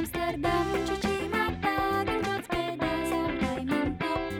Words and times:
Amsterdam 0.00 0.64
Mencuci 0.72 1.28
mata, 1.28 1.76
genjot 2.08 2.40
sepeda 2.48 2.92
sampai 3.04 3.56
mentok. 3.68 4.32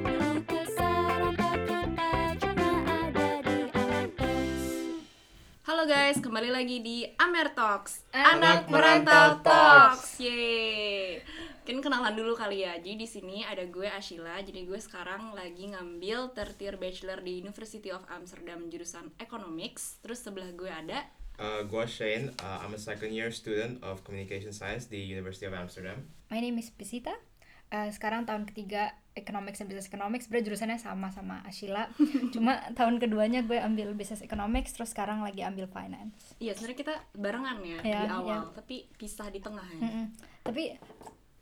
Kita 0.48 2.16
cuma 2.40 2.68
ada 2.88 3.28
di 3.44 3.60
Halo 5.68 5.84
guys, 5.84 6.16
kembali 6.16 6.48
lagi 6.48 6.80
di 6.80 7.04
Amer 7.20 7.52
Talks. 7.52 8.08
Anak 8.08 8.72
Merantau 8.72 9.44
Talks. 9.44 10.16
Yeay. 10.24 11.20
Mungkin 11.60 11.84
kenalan 11.84 12.16
dulu 12.16 12.32
kali 12.40 12.64
ya. 12.64 12.80
Jadi 12.80 13.04
di 13.04 13.04
sini 13.04 13.44
ada 13.44 13.68
gue 13.68 13.84
Ashila. 13.84 14.40
Jadi 14.40 14.64
gue 14.64 14.80
sekarang 14.80 15.36
lagi 15.36 15.76
ngambil 15.76 16.32
third 16.32 16.56
year 16.56 16.80
bachelor 16.80 17.20
di 17.20 17.36
University 17.36 17.92
of 17.92 18.00
Amsterdam 18.08 18.64
Jurusan 18.72 19.12
Economics. 19.20 20.00
Terus 20.00 20.24
sebelah 20.24 20.56
gue 20.56 20.72
ada 20.72 21.04
Uh, 21.40 21.64
gue 21.64 21.84
Shane, 21.88 22.28
uh, 22.44 22.60
I'm 22.60 22.76
a 22.76 22.78
second 22.78 23.16
year 23.16 23.32
student 23.32 23.80
of 23.80 24.04
Communication 24.04 24.52
Science 24.52 24.92
di 24.92 25.00
University 25.08 25.48
of 25.48 25.56
Amsterdam. 25.56 26.04
My 26.28 26.36
name 26.36 26.60
is 26.60 26.68
Pisita. 26.68 27.16
Uh, 27.72 27.88
sekarang 27.88 28.28
tahun 28.28 28.44
ketiga 28.44 28.92
Economics 29.16 29.64
and 29.64 29.72
Business 29.72 29.88
Economics. 29.88 30.28
Sebenarnya 30.28 30.52
jurusannya 30.52 30.76
sama 30.76 31.08
sama 31.08 31.40
Ashila. 31.48 31.88
Cuma 32.36 32.60
tahun 32.76 33.00
keduanya 33.00 33.40
gue 33.48 33.56
ambil 33.56 33.96
Business 33.96 34.20
Economics, 34.20 34.76
terus 34.76 34.92
sekarang 34.92 35.24
lagi 35.24 35.40
ambil 35.40 35.64
Finance. 35.64 36.36
Iya 36.44 36.52
sebenarnya 36.60 36.76
kita 36.76 36.94
barengan 37.16 37.56
ya 37.64 37.78
Iya, 37.88 38.00
di 38.04 38.08
awal 38.12 38.40
iya. 38.44 38.52
Tapi 38.60 38.76
pisah 39.00 39.32
di 39.32 39.40
tengah 39.40 39.64
ya 39.64 39.80
Mm-mm. 39.80 40.06
Tapi 40.44 40.76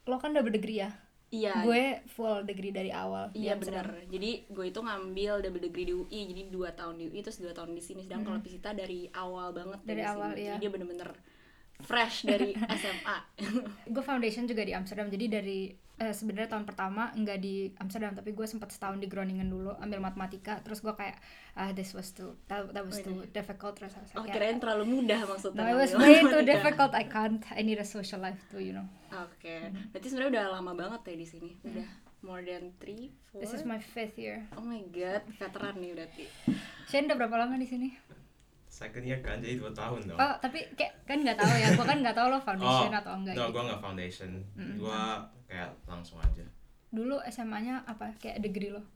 lo 0.07 0.17
kan 0.23 0.31
double 0.31 0.55
degree 0.55 0.79
ya? 0.79 0.95
Iya 1.29 1.61
Gue 1.61 2.01
full 2.09 2.49
degree 2.49 2.73
dari 2.73 2.89
awal. 2.89 3.29
Iya 3.37 3.61
bener, 3.61 4.09
jadi 4.09 4.49
gue 4.49 4.65
itu 4.73 4.81
ngambil 4.81 5.45
double 5.45 5.61
degree 5.61 5.85
di 5.85 5.93
UI, 5.93 6.21
jadi 6.33 6.43
dua 6.49 6.73
tahun 6.73 6.97
di 6.97 7.05
UI 7.13 7.21
terus 7.21 7.37
dua 7.37 7.53
tahun 7.53 7.77
di 7.77 7.85
sini. 7.85 8.01
Sedangkan 8.09 8.25
kalau 8.33 8.41
Pisita 8.41 8.73
dari 8.73 9.13
awal 9.13 9.53
banget 9.53 9.81
Dari 9.85 10.01
sini. 10.01 10.13
awal, 10.17 10.31
jadi 10.33 10.41
iya. 10.41 10.55
dia 10.57 10.71
bener-bener 10.73 11.11
fresh 11.85 12.25
dari 12.25 12.57
SMA. 12.81 13.19
Gue 13.93 14.01
foundation 14.01 14.49
juga 14.49 14.65
di 14.65 14.73
Amsterdam. 14.73 15.13
Jadi 15.13 15.27
dari 15.29 15.61
eh, 15.99 16.15
sebenarnya 16.15 16.55
tahun 16.55 16.65
pertama 16.65 17.11
nggak 17.15 17.39
di 17.43 17.75
Amsterdam, 17.79 18.15
tapi 18.15 18.31
gue 18.33 18.47
sempat 18.47 18.71
setahun 18.71 19.03
di 19.03 19.11
Groningen 19.11 19.51
dulu 19.51 19.75
ambil 19.83 19.99
matematika. 20.03 20.63
Terus 20.63 20.79
gue 20.83 20.95
kayak 20.95 21.19
ah 21.59 21.75
this 21.75 21.93
was 21.93 22.15
too 22.15 22.39
that, 22.47 22.71
that 22.71 22.87
was 22.87 23.03
too 23.03 23.27
difficult. 23.35 23.75
Terus 23.77 23.95
oh 24.15 24.23
like, 24.23 24.35
kirain 24.35 24.63
terlalu 24.63 24.87
mudah 24.87 25.27
maksudnya. 25.27 25.67
No, 25.67 25.75
it 25.75 25.79
was 25.79 25.93
way 25.99 26.23
too 26.23 26.43
difficult. 26.47 26.95
I 26.95 27.05
can't. 27.07 27.43
I 27.53 27.67
need 27.67 27.83
a 27.83 27.87
social 27.87 28.23
life 28.23 28.39
too, 28.49 28.63
you 28.63 28.73
know. 28.73 28.87
Oke, 29.11 29.75
berarti 29.91 30.07
sebenarnya 30.07 30.31
udah 30.39 30.45
lama 30.59 30.73
banget 30.75 31.01
ya 31.11 31.17
di 31.19 31.27
sini. 31.27 31.51
Udah 31.67 31.89
more 32.23 32.43
than 32.43 32.75
three, 32.83 33.15
four. 33.31 33.43
This 33.43 33.55
is 33.55 33.63
my 33.63 33.79
fifth 33.79 34.19
year. 34.19 34.47
Oh 34.59 34.65
my 34.65 34.83
god, 34.91 35.23
veteran 35.39 35.79
nih 35.79 35.91
berarti. 35.95 36.25
Shane 36.91 37.07
udah 37.07 37.17
berapa 37.19 37.37
lama 37.47 37.55
di 37.59 37.69
sini? 37.69 37.89
Second 38.79 39.03
year 39.03 39.19
kan, 39.19 39.43
jadi 39.43 39.59
dua 39.59 39.75
tahun 39.75 40.07
dong. 40.07 40.19
Oh, 40.23 40.35
tapi 40.39 40.63
kayak 40.79 41.03
kan 41.03 41.19
nggak 41.19 41.35
tahu 41.35 41.51
ya. 41.51 41.75
Gua 41.75 41.87
kan 41.91 41.99
nggak 41.99 42.15
tahu 42.15 42.27
lo 42.31 42.39
foundation 42.39 42.95
atau 42.95 43.13
enggak 43.19 43.35
no, 43.35 43.43
gitu. 43.43 43.51
gue 43.51 43.63
nggak 43.67 43.83
foundation. 43.83 44.31
Gue 44.55 45.03
kayak 45.51 45.71
langsung 45.91 46.23
aja. 46.23 46.47
Dulu 46.95 47.19
SMA-nya 47.27 47.83
apa? 47.91 48.15
Kayak 48.23 48.39
degree 48.39 48.71
lo. 48.71 48.87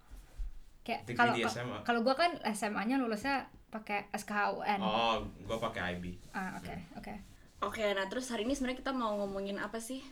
Kayak 0.87 1.03
Degree 1.03 1.19
kalau 1.19 1.35
di 1.35 1.43
SMA. 1.43 1.79
kalau 1.83 2.01
gua 2.07 2.15
kan 2.15 2.31
SMA-nya 2.55 3.03
lulusnya 3.03 3.51
pakai 3.75 4.07
SKHUN. 4.15 4.79
Oh, 4.79 5.19
gue 5.27 5.59
pakai 5.59 5.99
IB. 5.99 6.15
Ah, 6.31 6.63
oke, 6.63 6.75
oke. 7.03 7.15
Oke, 7.63 7.83
nah 7.95 8.07
terus 8.07 8.31
hari 8.31 8.47
ini 8.47 8.55
sebenarnya 8.55 8.87
kita 8.87 8.93
mau 8.95 9.19
ngomongin 9.19 9.59
apa 9.59 9.83
sih? 9.83 10.05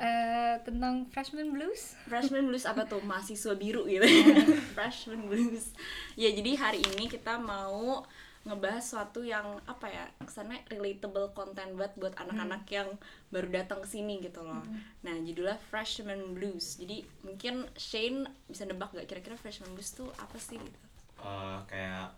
Eh, 0.00 0.56
tentang 0.64 1.06
freshman 1.12 1.52
blues. 1.52 1.94
Freshman 2.08 2.48
blues 2.48 2.64
apa 2.64 2.88
tuh? 2.88 3.04
Mahasiswa 3.04 3.54
biru 3.54 3.84
gitu. 3.84 4.02
Freshman 4.78 5.28
blues. 5.28 5.76
Ya, 6.16 6.32
jadi 6.32 6.56
hari 6.56 6.80
ini 6.80 7.06
kita 7.12 7.36
mau 7.36 8.02
ngebahas 8.42 8.82
suatu 8.82 9.22
yang 9.22 9.46
apa 9.70 9.86
ya 9.86 10.04
kesannya 10.18 10.66
relatable 10.66 11.30
content 11.30 11.78
buat 11.78 11.94
buat 11.94 12.14
anak-anak 12.18 12.66
yang 12.74 12.90
baru 13.30 13.46
datang 13.54 13.78
ke 13.86 13.88
sini 13.88 14.18
gitu 14.18 14.42
loh. 14.42 14.62
Nah 15.06 15.14
judulnya 15.22 15.58
Freshman 15.70 16.34
Blues. 16.34 16.74
Jadi 16.82 17.06
mungkin 17.22 17.70
Shane 17.78 18.26
bisa 18.50 18.66
nebak 18.66 18.90
gak 18.98 19.06
kira-kira 19.06 19.38
Freshman 19.38 19.70
Blues 19.78 19.94
tuh 19.94 20.10
apa 20.18 20.34
sih 20.42 20.58
gitu? 20.58 20.78
Uh, 21.22 21.62
kayak 21.70 22.10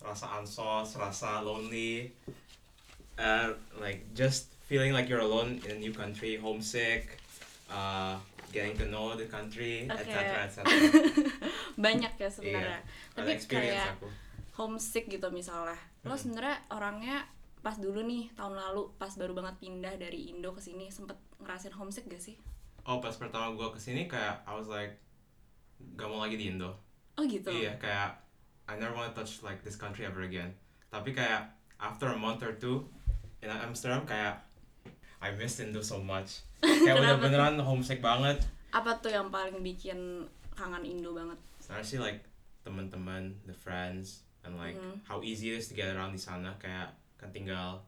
rasa 0.00 0.40
ansos, 0.40 0.96
rasa 0.96 1.44
lonely, 1.44 2.12
uh, 3.20 3.52
like 3.80 4.00
just 4.16 4.48
feeling 4.64 4.96
like 4.96 5.12
you're 5.12 5.20
alone 5.20 5.60
in 5.68 5.76
a 5.76 5.78
new 5.80 5.92
country, 5.92 6.40
homesick, 6.40 7.20
uh, 7.68 8.16
getting 8.52 8.76
to 8.76 8.86
know 8.88 9.12
the 9.12 9.28
country, 9.28 9.84
Oke. 9.92 10.00
etc. 10.08 10.16
etc. 10.48 10.60
Banyak 11.84 12.12
ya 12.16 12.28
sebenarnya. 12.32 12.80
Iya, 12.80 13.12
Tapi 13.12 13.30
kayak 13.44 14.00
aku. 14.00 14.08
Homesick 14.54 15.06
gitu 15.06 15.28
misalnya 15.28 15.74
lo 16.02 16.14
sebenarnya 16.14 16.62
orangnya 16.70 17.26
pas 17.58 17.74
dulu 17.74 18.04
nih 18.04 18.28
tahun 18.34 18.54
lalu 18.54 18.92
pas 18.94 19.10
baru 19.16 19.32
banget 19.32 19.56
pindah 19.58 19.94
dari 19.96 20.30
Indo 20.30 20.52
ke 20.52 20.60
sini 20.60 20.92
sempet 20.92 21.16
ngerasain 21.40 21.72
homesick 21.72 22.06
gak 22.06 22.20
sih 22.20 22.36
Oh 22.84 23.00
pas 23.00 23.16
pertama 23.16 23.56
gue 23.56 23.64
ke 23.72 23.80
sini 23.80 24.04
kayak 24.04 24.44
I 24.44 24.52
was 24.52 24.68
like 24.68 25.00
gak 25.96 26.04
mau 26.04 26.20
lagi 26.20 26.36
di 26.36 26.52
Indo. 26.52 26.76
oh 27.16 27.24
gitu 27.24 27.48
Iya 27.48 27.80
kayak 27.80 28.20
I 28.68 28.76
never 28.76 28.92
want 28.92 29.08
to 29.08 29.16
touch 29.16 29.40
like 29.40 29.60
this 29.60 29.74
country 29.74 30.04
ever 30.04 30.20
again. 30.20 30.52
Tapi 30.88 31.12
kayak 31.12 31.48
after 31.76 32.12
a 32.12 32.16
month 32.16 32.40
or 32.40 32.52
two 32.54 32.84
in 33.40 33.48
Amsterdam 33.48 34.04
kayak 34.04 34.36
I 35.18 35.32
miss 35.32 35.56
Indo 35.56 35.80
so 35.80 35.96
much. 35.96 36.44
Kayak 36.84 37.00
bener-beneran 37.00 37.56
homesick 37.56 38.00
banget. 38.00 38.44
apa 38.70 38.92
tuh 38.98 39.08
yang 39.08 39.32
paling 39.32 39.60
bikin 39.60 40.24
kangen 40.52 40.84
Indo 40.84 41.14
banget 41.14 41.38
Sebenarnya 41.56 41.86
sih 41.86 41.96
like 41.96 42.20
teman-teman, 42.60 43.32
the 43.44 43.56
friends, 43.56 44.28
and 44.44 44.54
like 44.54 44.74
Mhm. 44.74 45.00
how 45.02 45.18
easy 45.20 45.48
it 45.48 45.58
is 45.58 45.66
to 45.66 45.74
get 45.74 45.88
around 45.88 46.12
di 46.12 46.20
sana 46.20 46.52
kayak 46.56 46.88
kan 47.16 47.28
tinggal 47.28 47.80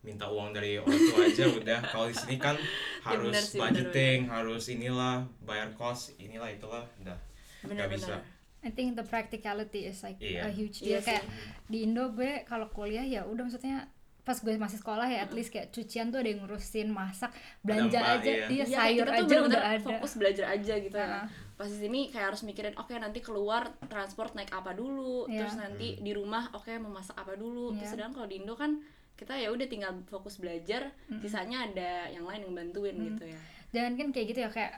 minta 0.00 0.24
uang 0.24 0.50
dari 0.50 0.78
orang 0.78 0.94
tua 1.04 1.20
aja 1.24 1.44
udah. 1.58 1.80
Kalau 1.84 2.06
di 2.06 2.14
sini 2.14 2.36
kan 2.36 2.54
harus 3.02 3.26
bener 3.28 3.42
sih, 3.42 3.58
budgeting, 3.58 4.18
harus 4.26 4.64
inilah 4.66 5.16
bayar 5.40 5.68
kos, 5.72 6.14
inilah 6.16 6.46
itulah 6.48 6.86
udah. 7.00 7.18
Gak 7.66 7.90
bisa. 7.90 8.22
I 8.62 8.70
think 8.70 8.94
the 8.94 9.02
practicality 9.02 9.84
is 9.84 10.00
like 10.00 10.18
Iya. 10.18 10.46
a 10.46 10.50
huge 10.50 10.80
Iya 10.80 10.98
deal. 10.98 11.00
sih. 11.00 11.06
kayak 11.08 11.24
di 11.66 11.78
Indo 11.82 12.10
gue 12.10 12.42
kalau 12.42 12.66
kuliah 12.68 13.02
ya 13.02 13.22
udah 13.22 13.44
maksudnya 13.44 13.90
pas 14.22 14.34
gue 14.36 14.54
masih 14.56 14.78
sekolah 14.78 15.06
ya 15.06 15.22
at 15.22 15.30
least 15.30 15.50
kayak 15.50 15.70
cucian 15.70 16.10
tuh 16.10 16.18
ada 16.18 16.26
yang 16.28 16.42
ngurusin 16.42 16.90
masak 16.90 17.30
belanja 17.60 17.94
mbak, 17.94 18.14
aja 18.16 18.30
iya. 18.32 18.46
dia 18.48 18.58
Iya, 18.58 18.66
sayur 18.68 19.06
kita 19.06 19.14
tuh 19.14 19.22
aja 19.22 19.36
udah 19.40 19.62
ada 19.64 19.78
fokus 19.80 20.12
belajar 20.14 20.46
aja 20.50 20.74
gitu 20.76 20.96
ya 20.96 21.06
Heeh. 21.06 21.26
Pas 21.56 21.66
di 21.66 21.78
sini 21.78 22.00
kayak 22.08 22.26
harus 22.30 22.44
mikirin 22.44 22.76
oke 22.76 22.92
nanti 22.92 23.18
keluar 23.18 23.72
transport 23.88 24.32
naik 24.32 24.52
apa 24.52 24.72
dulu 24.72 25.24
Iya. 25.24 25.40
terus 25.40 25.56
nanti 25.56 25.96
di 25.96 26.12
rumah 26.12 26.52
oke 26.52 26.68
mau 26.78 26.92
masak 26.92 27.16
apa 27.16 27.32
dulu. 27.32 27.72
Terus 27.72 27.82
Iya. 27.82 27.92
sedangkan 27.96 28.14
kalau 28.14 28.28
di 28.28 28.36
Indo 28.36 28.54
kan 28.54 28.84
kita 29.16 29.32
ya 29.32 29.48
udah 29.48 29.64
tinggal 29.64 29.96
fokus 30.04 30.36
belajar 30.36 30.92
sisanya 31.18 31.64
ada 31.64 32.06
yang 32.06 32.22
lain 32.22 32.44
yang 32.44 32.54
bantuin 32.54 32.92
gitu 32.94 33.24
ya. 33.24 33.40
Jangan 33.72 33.92
kan 33.94 34.06
kayak 34.12 34.26
gitu 34.28 34.40
ya 34.40 34.50
kayak 34.50 34.72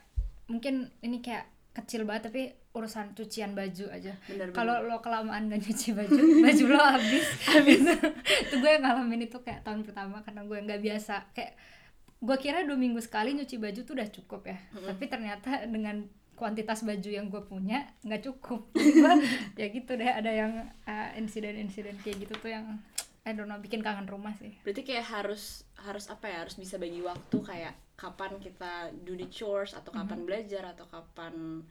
mungkin 0.46 0.94
ini 1.00 1.18
kayak 1.18 1.44
kecil 1.74 2.02
banget 2.02 2.30
tapi 2.30 2.42
urusan 2.70 3.10
cucian 3.12 3.52
baju 3.52 3.90
aja. 3.90 4.14
Kalau 4.52 4.78
lo 4.80 4.98
kelamaan 4.98 5.50
gak 5.50 5.58
nyuci 5.58 5.90
baju 5.92 6.14
baju 6.46 6.64
lo 6.68 6.78
habis. 6.78 7.26
Habis. 7.50 7.82
Itu 8.46 8.54
gue 8.56 8.72
ngalamin 8.78 9.26
itu 9.26 9.38
kayak 9.38 9.62
tahun 9.62 9.82
pertama 9.82 10.22
karena 10.22 10.46
gue 10.46 10.58
nggak 10.60 10.80
biasa. 10.80 11.34
Kayak 11.34 11.58
gue 12.18 12.36
kira 12.38 12.62
dua 12.62 12.74
minggu 12.74 12.98
sekali 12.98 13.34
nyuci 13.34 13.58
baju 13.58 13.80
tuh 13.82 13.94
udah 13.94 14.08
cukup 14.08 14.46
ya. 14.46 14.58
Tapi 14.70 15.04
ternyata 15.06 15.66
dengan 15.66 16.06
kuantitas 16.38 16.86
baju 16.86 17.10
yang 17.10 17.26
gue 17.26 17.42
punya 17.42 17.90
nggak 18.06 18.22
cukup. 18.22 18.70
Ya 19.58 19.66
gitu 19.74 19.98
deh 19.98 20.06
ada 20.06 20.30
yang 20.30 20.70
uh, 20.86 21.10
insiden-insiden 21.18 21.98
kayak 21.98 22.22
gitu 22.22 22.34
tuh 22.38 22.54
yang 22.54 22.78
I 23.26 23.34
don't 23.34 23.50
know 23.50 23.58
bikin 23.58 23.82
kangen 23.82 24.06
rumah 24.06 24.32
sih. 24.38 24.54
Berarti 24.62 24.86
kayak 24.86 25.04
harus 25.10 25.66
harus 25.82 26.06
apa 26.06 26.30
ya 26.30 26.46
harus 26.46 26.54
bisa 26.54 26.78
bagi 26.78 27.02
waktu 27.02 27.36
kayak 27.42 27.74
kapan 27.98 28.38
kita 28.38 28.94
do 29.02 29.18
the 29.18 29.26
chores 29.26 29.74
atau 29.74 29.90
kapan 29.90 30.22
belajar 30.22 30.62
atau 30.70 30.86
kapan 30.86 31.66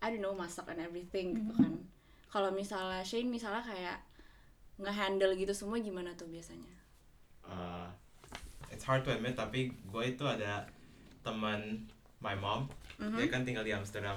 I 0.00 0.10
don't 0.10 0.24
know 0.24 0.34
masak 0.34 0.66
and 0.72 0.80
everything 0.80 1.36
gitu 1.36 1.52
kan. 1.54 1.84
Kalau 2.32 2.48
misalnya 2.50 3.04
Shane 3.04 3.28
misalnya 3.28 3.60
kayak 3.60 4.00
nge-handle 4.80 5.36
gitu 5.36 5.52
semua 5.52 5.78
gimana 5.78 6.16
tuh 6.16 6.26
biasanya? 6.32 6.74
Uh, 7.44 7.92
it's 8.72 8.82
hard 8.88 9.04
to 9.04 9.12
admit 9.12 9.36
tapi 9.36 9.76
gue 9.76 10.04
itu 10.08 10.24
ada 10.24 10.66
teman 11.22 11.86
my 12.22 12.34
mom. 12.34 12.70
Dia 12.96 13.26
kan 13.26 13.42
tinggal 13.42 13.60
di 13.60 13.70
Amsterdam. 13.70 14.14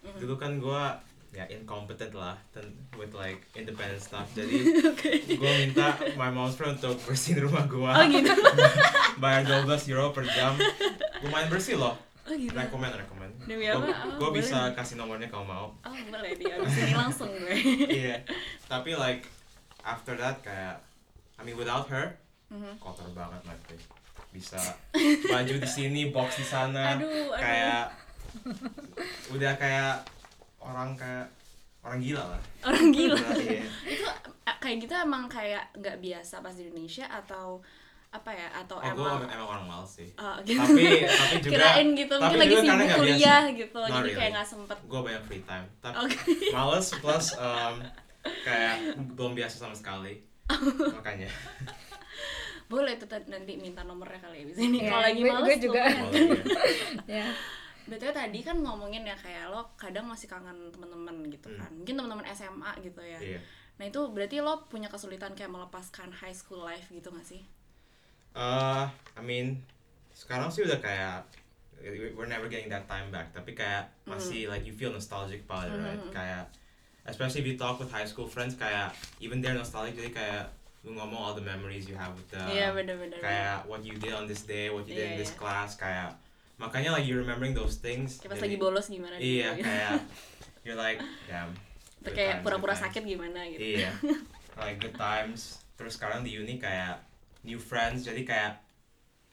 Dulu 0.00 0.34
kan 0.34 0.56
gue 0.56 0.82
ya 1.30 1.46
incompetent 1.46 2.10
lah 2.12 2.34
ten- 2.50 2.74
with 2.92 3.12
like 3.12 3.42
independent 3.52 3.98
stuff. 3.98 4.26
Jadi 4.32 4.66
gue 5.40 5.52
minta 5.60 5.90
my 6.14 6.26
mom's 6.28 6.54
friend 6.54 6.74
untuk 6.74 6.98
bersihin 7.00 7.44
rumah 7.44 7.66
gue 7.66 7.78
oh 7.84 8.04
gitu. 8.08 8.30
Bayar 9.22 9.42
12 9.44 9.66
euro 9.88 10.10
per 10.10 10.26
jam. 10.26 10.54
Lumayan 11.20 11.46
bersih 11.46 11.74
loh. 11.74 11.94
Oh 12.22 12.32
gitu. 12.32 12.50
Rekomend 12.50 12.94
rekomend 12.96 13.32
Demi 13.42 13.66
apa? 13.66 13.82
Oh, 13.82 13.90
gue 14.16 14.28
boleh. 14.28 14.38
bisa 14.38 14.70
kasih 14.72 14.94
nomornya 14.94 15.26
kalau 15.26 15.42
mau. 15.44 15.66
Oh 15.80 15.90
boleh 15.90 16.32
dia 16.34 16.54
abis 16.56 16.74
ini 16.80 16.94
langsung 16.94 17.30
gue. 17.30 17.54
Iya. 18.00 18.16
Tapi 18.66 18.94
like 18.94 19.26
after 19.80 20.14
that 20.14 20.38
kayak 20.40 20.78
I 21.34 21.42
mean 21.42 21.54
without 21.54 21.86
her 21.86 22.14
Mhm. 22.50 22.74
kotor 22.76 23.06
banget 23.10 23.38
nanti 23.44 23.78
bisa 24.30 24.58
baju 25.24 25.54
di 25.56 25.68
sini 25.68 26.00
box 26.08 26.36
di 26.36 26.46
sana 26.46 26.94
Aduh, 26.94 27.06
aduh. 27.28 27.34
kayak 27.34 27.84
udah 29.28 29.52
kayak 29.56 29.94
orang 30.58 30.94
kayak 30.94 31.26
orang 31.80 31.98
gila 31.98 32.22
lah 32.28 32.40
orang 32.62 32.86
gila 32.90 33.18
Iya. 33.34 33.62
itu 33.86 34.06
eh, 34.44 34.56
kayak 34.58 34.76
gitu 34.80 34.94
emang 34.94 35.26
kayak 35.26 35.66
nggak 35.74 35.98
biasa 35.98 36.38
pas 36.38 36.52
di 36.52 36.62
Indonesia 36.64 37.06
atau 37.06 37.58
apa 38.10 38.26
ya 38.28 38.48
atau 38.56 38.74
oh 38.76 38.82
gue 38.82 38.90
emang 39.00 39.22
emang 39.24 39.48
orang 39.48 39.64
males 39.66 39.90
sih 39.92 40.10
Oh, 40.14 40.34
gitu. 40.42 40.58
tapi 40.58 40.82
tapi 41.06 41.34
juga 41.40 41.50
kirain 41.52 41.88
gitu 41.94 42.10
tapi 42.12 42.22
mungkin 42.28 42.38
lagi 42.40 42.54
sibuk 42.56 42.66
nggak 42.66 42.78
biasa. 42.82 42.98
kuliah 42.98 43.42
gitu 43.52 43.78
Not 43.78 43.88
jadi 43.88 43.98
really. 44.00 44.14
kayak 44.14 44.30
nggak 44.34 44.48
sempet 44.48 44.78
gue 44.82 45.00
banyak 45.00 45.22
free 45.24 45.44
time 45.44 45.66
tapi 45.78 45.94
Oke. 45.96 46.16
males 46.50 46.86
plus 46.96 47.26
um, 47.36 47.74
kayak 48.42 48.74
belum 49.14 49.32
biasa 49.32 49.54
sama 49.56 49.74
sekali 49.74 50.14
makanya 50.98 51.30
boleh 52.70 52.94
tuh 52.94 53.10
nanti 53.26 53.58
minta 53.58 53.82
nomornya 53.82 54.22
kali 54.22 54.40
ya 54.40 54.44
di 54.46 54.54
sini 54.54 54.78
Ya, 54.78 54.88
kalau 54.88 55.02
lagi 55.02 55.20
gue- 55.20 55.28
males 55.28 55.42
gue 55.44 55.56
juga. 55.60 55.82
ya. 57.04 57.26
Betul 57.90 58.14
tadi 58.14 58.38
kan 58.40 58.54
ngomongin 58.56 59.02
ya 59.02 59.16
kayak 59.16 59.50
lo 59.50 59.66
kadang 59.74 60.06
masih 60.06 60.30
kangen 60.30 60.70
teman-teman 60.70 61.26
gitu 61.26 61.50
Hmm. 61.50 61.58
kan. 61.58 61.70
Mungkin 61.74 61.94
teman-teman 61.98 62.26
SMA 62.30 62.70
gitu 62.80 63.02
ya. 63.02 63.18
Iya. 63.18 63.40
Nah, 63.74 63.84
itu 63.84 64.00
berarti 64.06 64.38
lo 64.38 64.62
punya 64.64 64.86
kesulitan 64.86 65.34
kayak 65.34 65.50
melepaskan 65.50 66.12
high 66.12 66.30
school 66.30 66.62
life 66.62 66.86
gitu 66.88 67.10
gak 67.10 67.26
sih? 67.26 67.42
Uh, 68.30 68.86
I 69.18 69.20
mean, 69.20 69.58
sekarang 70.12 70.46
sih 70.48 70.62
udah 70.62 70.78
kayak 70.78 71.26
we're 72.14 72.28
never 72.28 72.46
getting 72.46 72.68
that 72.68 72.86
time 72.86 73.10
back. 73.10 73.32
Tapi 73.32 73.50
kayak 73.52 73.90
masih 74.04 74.46
like 74.46 74.62
you 74.62 74.70
feel 74.70 74.92
nostalgic 74.92 75.42
about 75.42 75.66
it, 75.66 75.74
right? 75.74 75.98
Kayak 76.12 76.46
especially 77.02 77.42
if 77.42 77.48
you 77.48 77.56
talk 77.56 77.80
with 77.80 77.90
high 77.90 78.06
school 78.06 78.28
friends, 78.28 78.54
kayak 78.54 78.92
even 79.18 79.40
they're 79.40 79.56
nostalgic, 79.56 79.96
jadi 79.96 80.12
kayak 80.12 80.44
lu 80.80 80.96
ngomong 80.96 81.20
all 81.20 81.34
the 81.36 81.44
memories 81.44 81.84
you 81.84 81.92
have 81.94 82.16
with 82.16 82.24
the 82.32 82.40
Iya, 82.40 82.72
bener-bener. 82.72 83.20
kayak 83.20 83.68
what 83.68 83.84
you 83.84 83.92
did 83.94 84.16
on 84.16 84.24
this 84.24 84.42
day, 84.42 84.72
what 84.72 84.88
you 84.88 84.96
did 84.96 85.12
in 85.12 85.14
Iya, 85.16 85.20
this 85.20 85.32
iya. 85.32 85.38
class, 85.38 85.76
kayak 85.76 86.16
makanya 86.56 86.92
like 86.92 87.04
you 87.04 87.16
remembering 87.16 87.52
those 87.52 87.76
things. 87.76 88.16
Kayak 88.16 88.32
pas 88.32 88.40
lagi 88.40 88.56
bolos 88.56 88.86
gimana 88.88 89.20
Iya, 89.20 89.56
gitu. 89.56 89.68
kayak 89.68 89.92
you're 90.64 90.80
like, 90.80 91.00
damn. 91.28 91.52
Good 92.00 92.16
kayak 92.16 92.40
pura-pura 92.40 92.72
sakit 92.72 93.04
gimana 93.04 93.44
gitu. 93.48 93.60
Iya, 93.60 93.92
like 94.60 94.80
good 94.80 94.96
times. 94.96 95.60
Terus 95.76 96.00
sekarang 96.00 96.24
di 96.24 96.36
uni 96.36 96.56
kayak 96.56 97.04
new 97.44 97.60
friends, 97.60 98.08
jadi 98.08 98.24
kayak 98.24 98.52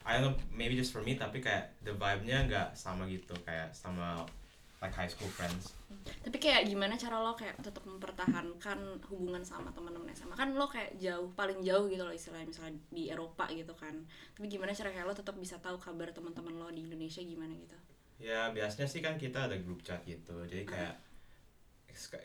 I 0.04 0.16
don't 0.16 0.24
know, 0.24 0.34
maybe 0.48 0.72
just 0.72 0.88
for 0.88 1.00
me, 1.00 1.16
tapi 1.16 1.40
kayak 1.40 1.76
the 1.80 1.92
vibe-nya 1.92 2.44
nggak 2.44 2.68
sama 2.72 3.04
gitu, 3.04 3.36
kayak 3.44 3.72
sama 3.72 4.24
like 4.78 4.94
high 4.94 5.10
school 5.10 5.26
friends. 5.28 5.74
Tapi 6.22 6.38
kayak 6.38 6.64
gimana 6.64 6.94
cara 6.94 7.18
lo 7.18 7.34
kayak 7.34 7.58
tetap 7.58 7.82
mempertahankan 7.82 8.78
hubungan 9.10 9.42
sama 9.42 9.74
teman-teman 9.74 10.06
SMA? 10.14 10.32
Kan 10.32 10.54
lo 10.54 10.70
kayak 10.70 10.94
jauh, 10.96 11.26
paling 11.34 11.58
jauh 11.60 11.90
gitu 11.90 12.00
loh 12.00 12.14
istilahnya 12.14 12.46
misalnya 12.46 12.78
di 12.88 13.10
Eropa 13.10 13.50
gitu 13.50 13.74
kan. 13.74 13.94
Tapi 14.32 14.46
gimana 14.46 14.70
cara 14.70 14.94
kayak 14.94 15.06
lo 15.06 15.14
tetap 15.14 15.34
bisa 15.34 15.58
tahu 15.58 15.74
kabar 15.76 16.14
teman-teman 16.14 16.54
lo 16.54 16.68
di 16.70 16.86
Indonesia 16.86 17.18
gimana 17.20 17.50
gitu? 17.52 17.74
Ya 18.18 18.50
biasanya 18.50 18.86
sih 18.86 18.98
kan 18.98 19.14
kita 19.14 19.46
ada 19.46 19.54
group 19.58 19.82
chat 19.82 20.02
gitu, 20.02 20.34
jadi 20.46 20.66
kayak 20.66 20.94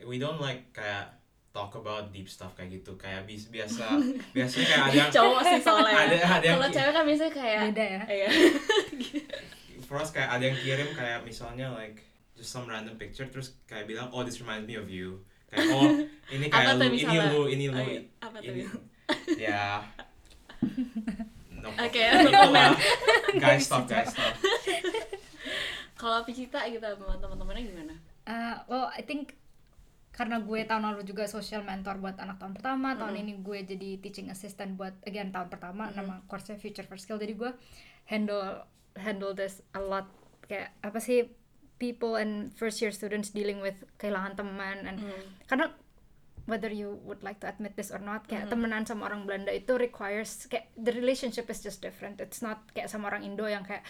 we 0.06 0.18
don't 0.18 0.42
like 0.42 0.70
kayak 0.74 1.10
talk 1.54 1.74
about 1.74 2.10
deep 2.10 2.26
stuff 2.26 2.54
kayak 2.54 2.82
gitu, 2.82 2.98
kayak 2.98 3.26
bis- 3.26 3.50
biasa 3.50 4.02
biasanya 4.38 4.66
kayak 4.70 4.84
ada 4.90 4.98
yang 4.98 5.12
cowok 5.14 5.42
sih 5.46 5.60
soalnya 5.62 5.94
Ada- 5.94 6.18
ada 6.42 6.46
yang 6.46 6.58
kalau 6.58 6.70
cewek 6.70 6.92
kan 6.94 7.04
biasanya 7.06 7.34
kayak 7.34 7.60
Beda 7.70 7.86
ya? 7.86 8.02
iya. 8.18 8.30
for 9.86 9.98
us 10.02 10.10
kayak 10.10 10.30
ada 10.34 10.44
yang 10.50 10.58
kirim 10.58 10.90
kayak 10.98 11.20
misalnya 11.22 11.68
like 11.78 12.02
just 12.34 12.50
some 12.50 12.66
random 12.66 12.98
picture 12.98 13.26
terus 13.30 13.58
kayak 13.70 13.86
bilang 13.86 14.10
oh 14.10 14.26
this 14.26 14.42
reminds 14.42 14.66
me 14.66 14.76
of 14.76 14.90
you. 14.90 15.22
Kayak 15.54 15.70
oh 15.74 15.90
ini 16.36 16.46
Apa 16.50 16.58
kayak 16.58 16.76
lu 16.78 16.86
ini 16.90 17.16
lu 17.20 17.42
ini 17.50 17.66
lu. 17.70 17.84
Apa 18.22 18.38
ini. 18.42 18.64
Ya. 19.38 19.84
No 21.64 21.72
Oke, 21.80 22.04
guys 23.40 23.64
stop 23.64 23.88
guys 23.88 24.12
stop. 24.12 24.36
Kalau 26.00 26.20
Picita 26.28 26.68
gitu 26.68 26.84
sama 26.84 27.16
teman-temannya 27.16 27.64
gimana? 27.64 27.96
Uh, 28.28 28.56
well, 28.68 28.88
I 28.92 29.08
think 29.08 29.40
karena 30.12 30.44
gue 30.44 30.68
tahun 30.68 30.84
lalu 30.94 31.08
juga 31.08 31.24
social 31.26 31.64
mentor 31.64 31.98
buat 32.04 32.20
anak 32.20 32.38
tahun 32.38 32.54
pertama, 32.60 32.94
tahun 33.00 33.24
ini 33.24 33.40
gue 33.40 33.64
jadi 33.64 33.90
teaching 34.04 34.28
assistant 34.28 34.76
buat 34.76 34.94
again 35.08 35.32
tahun 35.32 35.48
pertama 35.48 35.90
nama 35.96 36.20
course 36.28 36.52
Future 36.60 36.84
for 36.84 37.00
Skill. 37.00 37.18
Jadi 37.18 37.34
gue 37.40 37.52
handle 38.12 38.68
handle 39.00 39.32
this 39.32 39.64
a 39.72 39.80
lot. 39.80 40.12
Kayak 40.44 40.76
apa 40.84 41.00
sih 41.00 41.32
people 41.84 42.16
and 42.16 42.56
first 42.56 42.80
year 42.80 42.96
students 42.96 43.36
dealing 43.36 43.60
with 43.60 43.76
kehilangan 44.00 44.40
teman 44.40 44.88
and 44.88 45.04
karena 45.52 45.68
whether 46.48 46.72
you 46.72 47.00
would 47.04 47.20
like 47.24 47.40
to 47.44 47.48
admit 47.48 47.76
this 47.76 47.92
or 47.92 48.00
not 48.00 48.24
kayak 48.28 48.48
temenan 48.48 48.88
sama 48.88 49.08
orang 49.12 49.28
Belanda 49.28 49.52
itu 49.52 49.76
requires 49.76 50.48
kayak 50.48 50.72
the 50.80 50.92
relationship 50.96 51.48
is 51.52 51.60
just 51.60 51.80
different. 51.80 52.20
It's 52.20 52.44
not 52.44 52.64
kayak 52.76 52.92
sama 52.92 53.12
orang 53.12 53.28
Indo 53.28 53.48
yang 53.48 53.64
kayak 53.64 53.84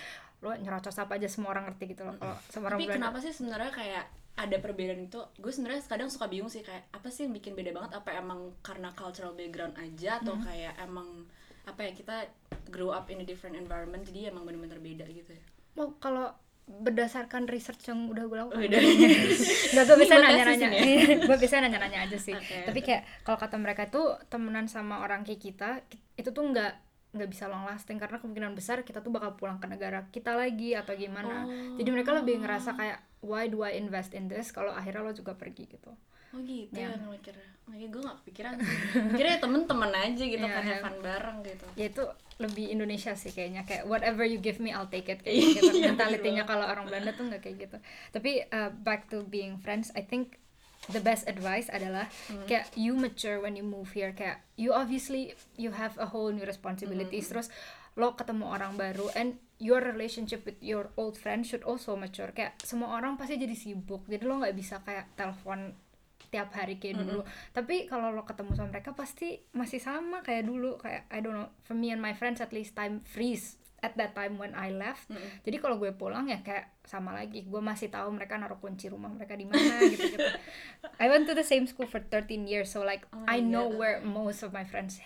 lo 0.44 0.54
nyerocos 0.54 0.98
apa 1.00 1.18
aja 1.18 1.30
semua 1.30 1.54
orang 1.54 1.70
ngerti 1.72 1.98
gitu 1.98 2.04
loh. 2.06 2.18
Kalau 2.18 2.38
sama 2.50 2.66
orang 2.74 2.78
tapi 2.82 2.86
Belanda. 2.90 3.00
kenapa 3.02 3.18
sih 3.22 3.34
sebenarnya 3.34 3.72
kayak 3.74 4.06
ada 4.34 4.58
perbedaan 4.58 5.02
itu? 5.06 5.22
Gue 5.38 5.54
sebenarnya 5.54 5.82
kadang 5.86 6.10
suka 6.10 6.26
bingung 6.30 6.50
sih 6.50 6.66
kayak 6.66 6.90
apa 6.94 7.08
sih 7.10 7.26
yang 7.26 7.34
bikin 7.34 7.54
beda 7.58 7.74
banget? 7.74 7.92
Apa 7.98 8.10
emang 8.18 8.54
karena 8.62 8.90
cultural 8.94 9.34
background 9.34 9.78
aja 9.78 10.22
atau 10.22 10.38
kayak 10.42 10.74
emang 10.82 11.26
apa 11.64 11.80
ya 11.90 11.92
kita 11.96 12.18
grow 12.70 12.92
up 12.92 13.08
in 13.10 13.24
a 13.24 13.26
different 13.26 13.56
environment 13.56 14.04
jadi 14.04 14.30
emang 14.30 14.46
benar-benar 14.46 14.78
beda 14.78 15.06
gitu 15.10 15.34
ya? 15.34 15.44
Well, 15.74 15.98
kalau 15.98 16.38
berdasarkan 16.64 17.46
research 17.52 17.92
yang 17.92 18.08
udah 18.08 18.24
gue 18.24 18.38
lakukan. 18.40 18.56
Oh, 18.56 18.64
udah. 18.64 18.80
gue 19.84 19.98
bisa 20.00 20.16
nanya-nanya. 20.16 20.70
gue 21.30 21.38
bisa 21.38 21.56
nanya-nanya 21.60 22.00
aja 22.08 22.18
sih. 22.18 22.34
Oke. 22.34 22.64
tapi 22.66 22.80
kayak 22.80 23.04
kalau 23.28 23.36
kata 23.36 23.56
mereka 23.60 23.92
tuh 23.92 24.16
temenan 24.32 24.72
sama 24.72 25.04
orang 25.04 25.28
kayak 25.28 25.42
kita 25.44 25.70
ki- 25.92 26.00
itu 26.18 26.30
tuh 26.32 26.44
nggak 26.44 26.74
nggak 27.14 27.30
bisa 27.30 27.46
long 27.46 27.70
lasting 27.70 28.02
karena 28.02 28.18
kemungkinan 28.18 28.58
besar 28.58 28.82
kita 28.82 29.06
tuh 29.06 29.14
bakal 29.14 29.38
pulang 29.38 29.62
ke 29.62 29.70
negara 29.70 30.10
kita 30.10 30.34
lagi 30.34 30.74
atau 30.74 30.96
gimana. 30.96 31.46
Jadi 31.78 31.90
mereka 31.94 32.16
lebih 32.16 32.42
ngerasa 32.42 32.74
kayak 32.74 33.00
why 33.22 33.46
do 33.48 33.62
I 33.62 33.78
invest 33.78 34.16
in 34.18 34.26
this 34.28 34.50
kalau 34.50 34.74
akhirnya 34.74 35.04
lo 35.06 35.14
juga 35.14 35.38
pergi 35.38 35.68
gitu 35.68 35.94
oh 36.34 36.42
gitu 36.42 36.74
Ya. 36.74 36.90
ya 36.90 36.98
mikirnya. 37.00 37.50
Makanya 37.64 37.88
gue 37.90 38.02
gak 38.02 38.18
kepikiran 38.20 38.54
mikirnya 39.08 39.34
ya 39.34 39.40
temen-temen 39.40 39.92
aja 39.94 40.24
gitu 40.26 40.42
Iya, 40.44 40.52
kan 40.52 40.64
iya. 40.64 40.70
have 40.70 40.84
fun 40.84 40.96
bareng 41.00 41.38
gitu. 41.44 41.66
Ya 41.76 41.86
itu 41.88 42.04
lebih 42.36 42.66
Indonesia 42.68 43.14
sih 43.14 43.30
kayaknya. 43.30 43.62
Kayak 43.64 43.84
whatever 43.86 44.24
you 44.24 44.38
give 44.38 44.58
me 44.58 44.70
I'll 44.70 44.90
take 44.90 45.08
it 45.08 45.22
kayak 45.22 45.38
gitu. 45.58 45.72
Iya, 45.72 45.94
mentalitinya 45.94 46.44
kalau 46.44 46.66
orang 46.66 46.86
Belanda 46.86 47.14
tuh 47.14 47.30
nggak 47.30 47.40
kayak 47.40 47.58
gitu. 47.62 47.78
Tapi 48.12 48.44
uh, 48.46 48.74
back 48.76 49.08
to 49.08 49.24
being 49.24 49.56
friends 49.56 49.94
I 49.94 50.02
think 50.02 50.42
the 50.90 51.00
best 51.00 51.24
advice 51.26 51.72
adalah 51.72 52.12
Hmm. 52.28 52.44
kayak 52.44 52.68
you 52.74 52.92
mature 52.94 53.40
when 53.40 53.54
you 53.54 53.64
move 53.64 53.94
here. 53.94 54.12
Kayak 54.12 54.44
you 54.56 54.76
obviously 54.76 55.32
you 55.56 55.72
have 55.72 55.96
a 55.96 56.10
whole 56.10 56.28
new 56.28 56.44
responsibilities. 56.44 57.30
Hmm. 57.30 57.40
terus 57.40 57.48
lo 57.94 58.18
ketemu 58.18 58.50
orang 58.50 58.74
baru 58.74 59.08
and 59.14 59.38
your 59.62 59.80
relationship 59.80 60.44
with 60.44 60.58
your 60.60 60.90
old 60.98 61.16
friend 61.16 61.46
should 61.46 61.64
also 61.64 61.96
mature. 61.96 62.34
Kayak 62.34 62.60
semua 62.60 62.92
orang 62.92 63.16
pasti 63.16 63.40
jadi 63.40 63.54
sibuk. 63.54 64.04
Jadi 64.04 64.26
lo 64.26 64.44
nggak 64.44 64.52
bisa 64.52 64.82
kayak 64.82 65.16
telepon 65.16 65.72
tiap 66.34 66.50
hari 66.58 66.82
kayak 66.82 67.06
dulu. 67.06 67.22
Tapi 67.54 67.86
kalau 67.86 68.10
lo 68.10 68.26
ketemu 68.26 68.58
sama 68.58 68.74
mereka 68.74 68.98
pasti 68.98 69.38
masih 69.54 69.78
sama 69.78 70.26
kayak 70.26 70.50
dulu 70.50 70.82
kayak 70.82 71.06
I 71.14 71.22
don't 71.22 71.38
know 71.38 71.54
for 71.62 71.78
me 71.78 71.94
and 71.94 72.02
my 72.02 72.18
friends 72.18 72.42
at 72.42 72.50
least 72.50 72.74
time 72.74 73.06
freeze 73.06 73.62
at 73.84 74.00
that 74.00 74.16
time 74.16 74.40
when 74.40 74.56
I 74.56 74.72
left. 74.72 75.12
Jadi 75.44 75.60
kalau 75.60 75.76
gue 75.76 75.92
pulang 75.92 76.24
ya 76.26 76.40
kayak 76.40 76.72
sama 76.84 77.12
lagi 77.12 77.44
gue 77.44 77.60
masih 77.60 77.88
tahu 77.88 78.12
mereka 78.12 78.36
naruh 78.36 78.56
kunci 78.56 78.88
rumah 78.88 79.08
mereka 79.08 79.36
di 79.36 79.44
mana 79.44 79.60
gitu 79.92 80.04
gitu 80.10 80.28
I 81.00 81.08
went 81.08 81.28
to 81.28 81.36
the 81.36 81.44
same 81.44 81.64
school 81.64 81.84
for 81.84 82.00
13 82.00 82.44
years 82.44 82.72
so 82.72 82.84
like 82.84 83.08
Oh 83.12 83.24
I 83.24 83.40
know 83.40 83.72
God. 83.72 83.80
where 83.80 83.98
most 84.00 84.44
of 84.44 84.52
my 84.52 84.64
friends 84.64 85.00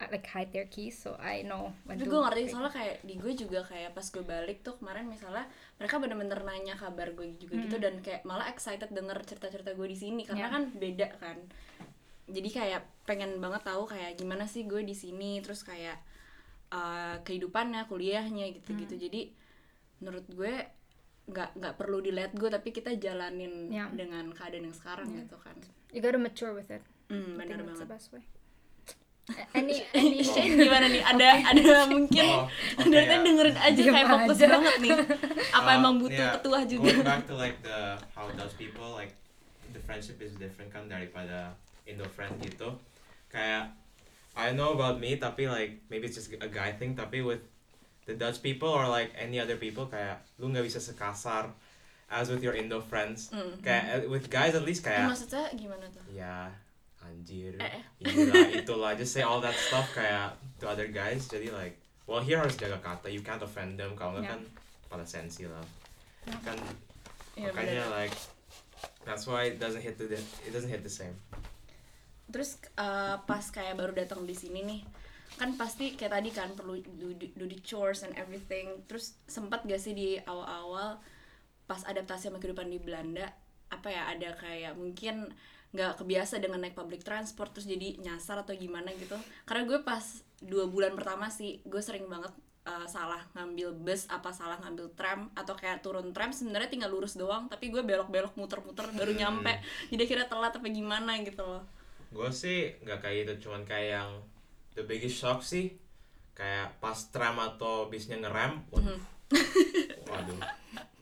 like 0.00 0.24
hide 0.24 0.52
their 0.52 0.64
keys 0.64 0.96
so 0.96 1.20
I 1.20 1.44
know 1.44 1.76
when 1.84 2.00
tapi 2.00 2.08
gue 2.08 2.16
ngerti 2.16 2.42
soalnya 2.48 2.72
kayak 2.72 3.04
di 3.04 3.20
gue 3.20 3.32
juga 3.32 3.60
kayak 3.60 3.92
pas 3.92 4.04
gue 4.04 4.24
balik 4.24 4.64
tuh 4.64 4.80
kemarin 4.80 5.04
misalnya 5.04 5.44
mereka 5.76 6.00
bener-bener 6.00 6.40
nanya 6.40 6.74
kabar 6.76 7.12
gue 7.12 7.28
juga 7.36 7.60
gitu 7.60 7.76
dan 7.76 8.00
kayak 8.00 8.24
malah 8.24 8.48
excited 8.48 8.88
denger 8.88 9.20
cerita-cerita 9.24 9.72
gue 9.72 9.88
di 9.88 9.96
sini 9.96 10.24
karena 10.24 10.48
Ya. 10.48 10.52
kan 10.52 10.64
beda 10.72 11.08
kan. 11.16 11.36
Jadi 12.24 12.48
kayak 12.48 12.84
pengen 13.04 13.36
banget 13.36 13.64
tahu 13.64 13.84
kayak 13.84 14.16
gimana 14.16 14.44
sih 14.44 14.64
gue 14.64 14.80
di 14.80 14.92
sini 14.92 15.40
terus 15.40 15.60
kayak 15.60 15.96
uh, 16.70 17.16
kehidupannya 17.22 17.84
kuliahnya 17.84 18.48
gitu-gitu. 18.52 18.94
Jadi 18.98 19.32
menurut 19.98 20.26
gue 20.28 20.54
nggak 21.28 21.50
nggak 21.54 21.74
perlu 21.76 22.00
dilihat 22.00 22.32
gue 22.32 22.48
tapi 22.48 22.70
kita 22.70 22.96
jalanin 22.96 23.68
Ya. 23.68 23.92
dengan 23.92 24.32
keadaan 24.32 24.64
yang 24.64 24.72
sekarang 24.72 25.08
gitu 25.10 25.36
kan. 25.36 25.56
You 25.92 26.00
gotta 26.00 26.16
mature 26.16 26.52
with 26.52 26.68
it. 26.68 26.80
Hmm, 27.08 27.36
bener 27.36 27.56
think 27.56 27.66
that's 27.66 27.78
the 27.78 27.84
banget. 27.84 27.92
best 27.94 28.08
way. 28.12 28.24
Any 29.52 29.84
any 29.92 30.24
Shane 30.24 30.56
gimana 30.56 30.88
nih? 30.88 31.04
Ada 31.04 31.28
ada 31.52 31.74
mungkin 31.84 32.24
Oh, 32.24 32.48
oke, 32.80 32.88
dari 32.88 33.04
ya. 33.04 33.10
tadi 33.10 33.22
dengerin 33.22 33.56
aja 33.58 33.76
Diem 33.76 33.92
kayak 33.92 34.08
fokus 34.08 34.38
aja. 34.38 34.46
banget 34.48 34.74
nih. 34.80 34.92
Apa 35.52 35.68
Uh, 35.68 35.76
emang 35.76 35.94
butuh 36.00 36.16
yeah, 36.16 36.32
ketua 36.32 36.58
juga? 36.64 36.88
Going 36.88 37.04
back 37.04 37.22
to 37.24 37.34
like 37.36 37.58
the 37.60 37.78
how 38.10 38.24
Dutch 38.32 38.56
people 38.56 38.88
like 38.90 39.12
the 39.68 39.80
friendship 39.80 40.16
is 40.18 40.32
different 40.34 40.72
kan 40.72 40.88
daripada 40.88 41.52
Indo 41.84 42.08
friend 42.08 42.40
gitu. 42.40 42.72
Kayak 43.28 43.76
I 44.38 44.54
know 44.54 44.70
about 44.72 45.02
me 45.02 45.18
tapi 45.18 45.50
like 45.50 45.82
maybe 45.90 46.06
it's 46.06 46.14
just 46.14 46.30
a 46.30 46.46
guy 46.46 46.70
thing 46.70 46.94
tapi 46.94 47.20
with 47.20 47.42
the 48.06 48.14
Dutch 48.14 48.38
people 48.38 48.70
or 48.70 48.86
like 48.86 49.10
any 49.18 49.36
other 49.36 49.58
people 49.58 49.84
kayak 49.84 50.22
lu 50.38 50.48
nggak 50.48 50.62
bisa 50.62 50.78
sekasar 50.78 51.50
as 52.08 52.30
with 52.30 52.40
your 52.40 52.54
Indo 52.54 52.80
friends. 52.80 53.28
Mm. 53.28 53.60
Kayak 53.60 53.84
uh, 53.84 54.00
with 54.08 54.30
guys 54.30 54.54
at 54.54 54.62
least 54.62 54.86
Eh, 54.86 54.94
kayak 54.94 55.10
maksudnya 55.10 55.44
gimana 55.52 55.84
tuh 55.90 56.00
ya 56.08 56.48
anjir 56.98 57.58
Eh, 57.58 57.68
eh. 57.68 57.82
inilah 58.00 58.48
itulah 58.54 58.90
just 58.94 59.12
say 59.12 59.20
all 59.20 59.42
that 59.42 59.52
stuff 59.52 59.84
kayak 59.92 60.32
to 60.56 60.64
other 60.64 60.88
guys 60.88 61.26
jadi 61.26 61.50
like 61.50 61.74
well 62.06 62.22
here 62.22 62.38
harus 62.38 62.54
jaga 62.54 62.78
kata 62.80 63.10
you 63.10 63.20
can't 63.20 63.42
offend 63.42 63.74
them 63.74 63.92
kalau 63.92 64.16
nggak 64.16 64.24
Yeah. 64.24 64.32
kan 64.34 64.40
pada 64.88 65.04
sensi 65.04 65.44
lah 65.44 65.60
kan 66.46 66.56
Iya, 67.36 67.54
makanya 67.54 67.86
like 67.92 68.14
that's 69.04 69.24
why 69.24 69.46
it 69.46 69.60
doesn't 69.60 69.80
hit 69.80 69.94
the 69.94 70.08
it 70.42 70.50
doesn't 70.50 70.68
hit 70.68 70.80
the 70.80 70.90
same 70.90 71.14
terus 72.28 72.60
uh, 72.76 73.20
pas 73.24 73.42
kayak 73.42 73.76
baru 73.76 73.92
datang 73.96 74.24
di 74.28 74.36
sini 74.36 74.60
nih 74.64 74.80
kan 75.38 75.54
pasti 75.54 75.94
kayak 75.94 76.12
tadi 76.18 76.30
kan 76.34 76.50
perlu 76.56 76.82
do, 76.98 77.14
do, 77.14 77.26
do 77.38 77.44
the 77.46 77.60
chores 77.62 78.02
and 78.02 78.10
everything. 78.18 78.82
Terus 78.90 79.14
sempat 79.30 79.62
gak 79.68 79.78
sih 79.78 79.94
di 79.94 80.08
awal-awal 80.26 80.98
pas 81.68 81.84
adaptasi 81.86 82.32
sama 82.32 82.42
kehidupan 82.42 82.66
di 82.72 82.80
Belanda 82.82 83.28
apa 83.68 83.92
ya 83.92 84.08
ada 84.08 84.32
kayak 84.40 84.80
mungkin 84.80 85.28
nggak 85.68 86.00
kebiasa 86.00 86.40
dengan 86.40 86.64
naik 86.64 86.72
public 86.72 87.04
transport 87.04 87.52
terus 87.52 87.68
jadi 87.68 88.00
nyasar 88.00 88.40
atau 88.40 88.56
gimana 88.56 88.88
gitu. 88.96 89.14
Karena 89.44 89.68
gue 89.68 89.78
pas 89.84 90.02
dua 90.40 90.64
bulan 90.64 90.96
pertama 90.96 91.28
sih 91.28 91.60
gue 91.68 91.82
sering 91.84 92.08
banget 92.08 92.32
uh, 92.64 92.88
salah 92.88 93.20
ngambil 93.36 93.76
bus 93.76 94.08
apa 94.08 94.32
salah 94.32 94.56
ngambil 94.64 94.96
tram 94.96 95.28
atau 95.36 95.52
kayak 95.52 95.84
turun 95.84 96.16
tram 96.16 96.32
sebenarnya 96.32 96.72
tinggal 96.72 96.88
lurus 96.88 97.20
doang 97.20 97.52
tapi 97.52 97.68
gue 97.68 97.84
belok-belok 97.84 98.32
muter-muter 98.40 98.88
baru 98.96 99.12
nyampe. 99.12 99.60
Jadi 99.92 100.02
kira 100.08 100.24
telat 100.24 100.56
apa 100.56 100.66
gimana 100.72 101.20
gitu 101.20 101.44
loh 101.44 101.77
gue 102.08 102.30
sih 102.30 102.58
nggak 102.80 102.98
kayak 102.98 103.16
gitu 103.22 103.48
cuman 103.48 103.62
kayak 103.62 104.00
yang 104.00 104.10
the 104.72 104.82
biggest 104.82 105.16
shock 105.16 105.40
sih 105.40 105.76
kayak 106.32 106.70
pas 106.78 106.96
tram 107.08 107.36
atau 107.36 107.86
bisnya 107.86 108.16
ngerem 108.16 108.62
wad- 108.70 109.00
waduh 110.08 110.40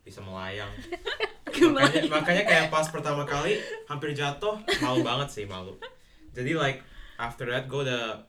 bisa 0.03 0.19
melayang. 0.21 0.71
Makanya, 1.57 2.03
makanya 2.07 2.45
kayak 2.45 2.67
pas 2.69 2.85
pertama 2.87 3.25
kali 3.25 3.57
hampir 3.87 4.13
jatuh 4.13 4.55
malu 4.79 5.01
banget 5.01 5.29
sih 5.33 5.45
malu. 5.45 5.73
Jadi 6.31 6.53
like 6.53 6.85
after 7.17 7.43
that 7.45 7.65
gue 7.65 7.81
udah 7.81 8.21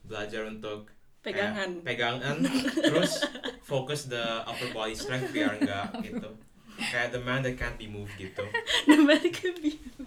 belajar 0.00 0.46
untuk 0.46 0.86
kayak 1.20 1.50
Pegangan. 1.50 1.70
pegangan 1.82 2.36
terus 2.78 3.26
fokus 3.60 4.06
the 4.06 4.22
upper 4.44 4.70
body 4.70 4.94
strength 4.94 5.28
biar 5.28 5.58
enggak 5.58 5.92
gitu. 6.00 6.30
Kayak 6.78 7.10
the 7.10 7.20
man 7.20 7.42
that 7.42 7.56
can't 7.56 7.74
be 7.74 7.84
moved 7.84 8.14
gitu. 8.14 8.46
Nembak 8.86 9.24
ke 9.28 9.50
biru 9.56 10.06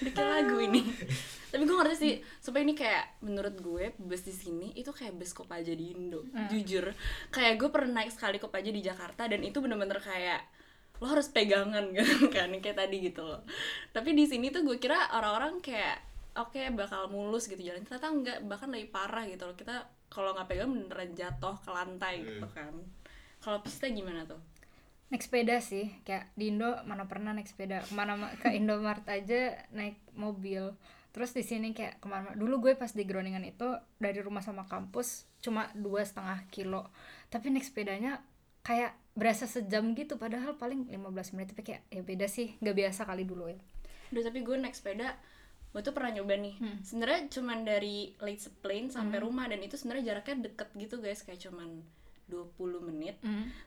Bikin 0.00 0.24
lagu 0.24 0.56
ini 0.58 0.80
sih 2.04 2.14
Supaya 2.44 2.68
ini 2.68 2.76
kayak 2.76 3.24
Menurut 3.24 3.56
gue 3.56 3.84
Bus 3.96 4.20
di 4.20 4.34
sini 4.36 4.76
Itu 4.76 4.92
kayak 4.92 5.16
bus 5.16 5.32
Kopaja 5.32 5.72
di 5.72 5.96
Indo 5.96 6.28
Jujur. 6.52 6.92
Kayak 7.32 7.56
gue 7.56 7.68
pernah 7.72 8.04
naik 8.04 8.12
sekali 8.12 8.36
Kopaja 8.36 8.68
di 8.68 8.84
Jakarta 8.84 9.24
Dan 9.24 9.40
itu 9.40 9.64
bener-bener 9.64 9.96
kayak 9.96 10.44
Lo 11.00 11.08
harus 11.10 11.32
pegangan 11.32 11.88
gitu 11.96 12.28
kan 12.34 12.52
Kayak 12.60 12.84
tadi 12.84 12.96
gitu 13.00 13.24
loh. 13.24 13.40
Tapi 13.96 14.12
di 14.12 14.28
sini 14.28 14.52
tuh 14.52 14.68
gue 14.68 14.76
kira 14.76 15.16
Orang-orang 15.16 15.64
kayak 15.64 16.04
Oke 16.34 16.66
bakal 16.74 17.08
mulus 17.08 17.46
gitu 17.46 17.62
jalan. 17.62 17.86
Ternyata 17.86 18.08
enggak 18.10 18.38
Bahkan 18.44 18.68
lebih 18.68 18.90
parah 18.90 19.24
gitu 19.24 19.46
loh. 19.46 19.56
Kita 19.56 19.86
kalau 20.10 20.30
nggak 20.30 20.46
pegang 20.46 20.70
beneran 20.70 21.10
jatuh 21.14 21.58
ke 21.62 21.70
lantai 21.74 22.22
gitu 22.22 22.46
kan. 22.54 22.74
Kalau 23.42 23.58
Pista 23.62 23.90
gimana 23.90 24.22
tuh? 24.28 24.38
naik 25.12 25.30
sepeda 25.30 25.62
sih 25.62 25.94
kayak 26.02 26.34
di 26.34 26.50
Indo 26.50 26.74
mana 26.90 27.06
pernah 27.06 27.30
naik 27.30 27.46
sepeda. 27.46 27.86
Ke 27.86 27.94
mana 27.94 28.34
ke 28.34 28.50
Indomart 28.50 29.06
aja 29.06 29.54
naik 29.70 30.00
mobil 30.18 30.74
terus 31.14 31.30
di 31.30 31.46
sini 31.46 31.70
kayak 31.70 32.02
ke 32.02 32.06
mana 32.10 32.34
dulu 32.34 32.58
gue 32.58 32.72
pas 32.74 32.90
di 32.90 33.06
Groningen 33.06 33.46
itu 33.46 33.70
dari 34.02 34.18
rumah 34.18 34.42
sama 34.42 34.66
kampus 34.66 35.30
cuma 35.38 35.70
dua 35.78 36.02
setengah 36.02 36.42
kilo. 36.50 36.90
Tapi 37.30 37.54
naik 37.54 37.62
sepedanya 37.62 38.18
kayak 38.66 38.98
berasa 39.14 39.46
sejam 39.46 39.94
gitu 39.94 40.18
padahal 40.18 40.58
paling 40.58 40.90
15 40.90 41.38
menit. 41.38 41.54
Tapi 41.54 41.62
kayak 41.62 41.82
ya 41.86 42.02
beda 42.02 42.26
sih 42.26 42.58
nggak 42.58 42.76
biasa 42.82 43.06
kali 43.06 43.22
dulu 43.22 43.46
ya. 43.46 43.62
Duh 44.10 44.26
tapi 44.26 44.42
gue 44.42 44.58
naik 44.58 44.74
sepeda 44.74 45.14
gue 45.70 45.82
tuh 45.82 45.94
pernah 45.94 46.18
nyoba 46.18 46.34
nih. 46.34 46.54
Sebenarnya 46.82 47.30
cuman 47.30 47.58
dari 47.62 48.18
Late 48.18 48.50
Plain 48.58 48.90
sampai 48.90 49.22
rumah 49.22 49.46
dan 49.46 49.62
itu 49.62 49.78
sebenarnya 49.78 50.18
jaraknya 50.18 50.50
deket 50.50 50.68
gitu 50.74 50.98
guys. 50.98 51.22
Kayak 51.22 51.46
cuman 51.46 51.78
20 52.26 52.56
menit. 52.82 53.16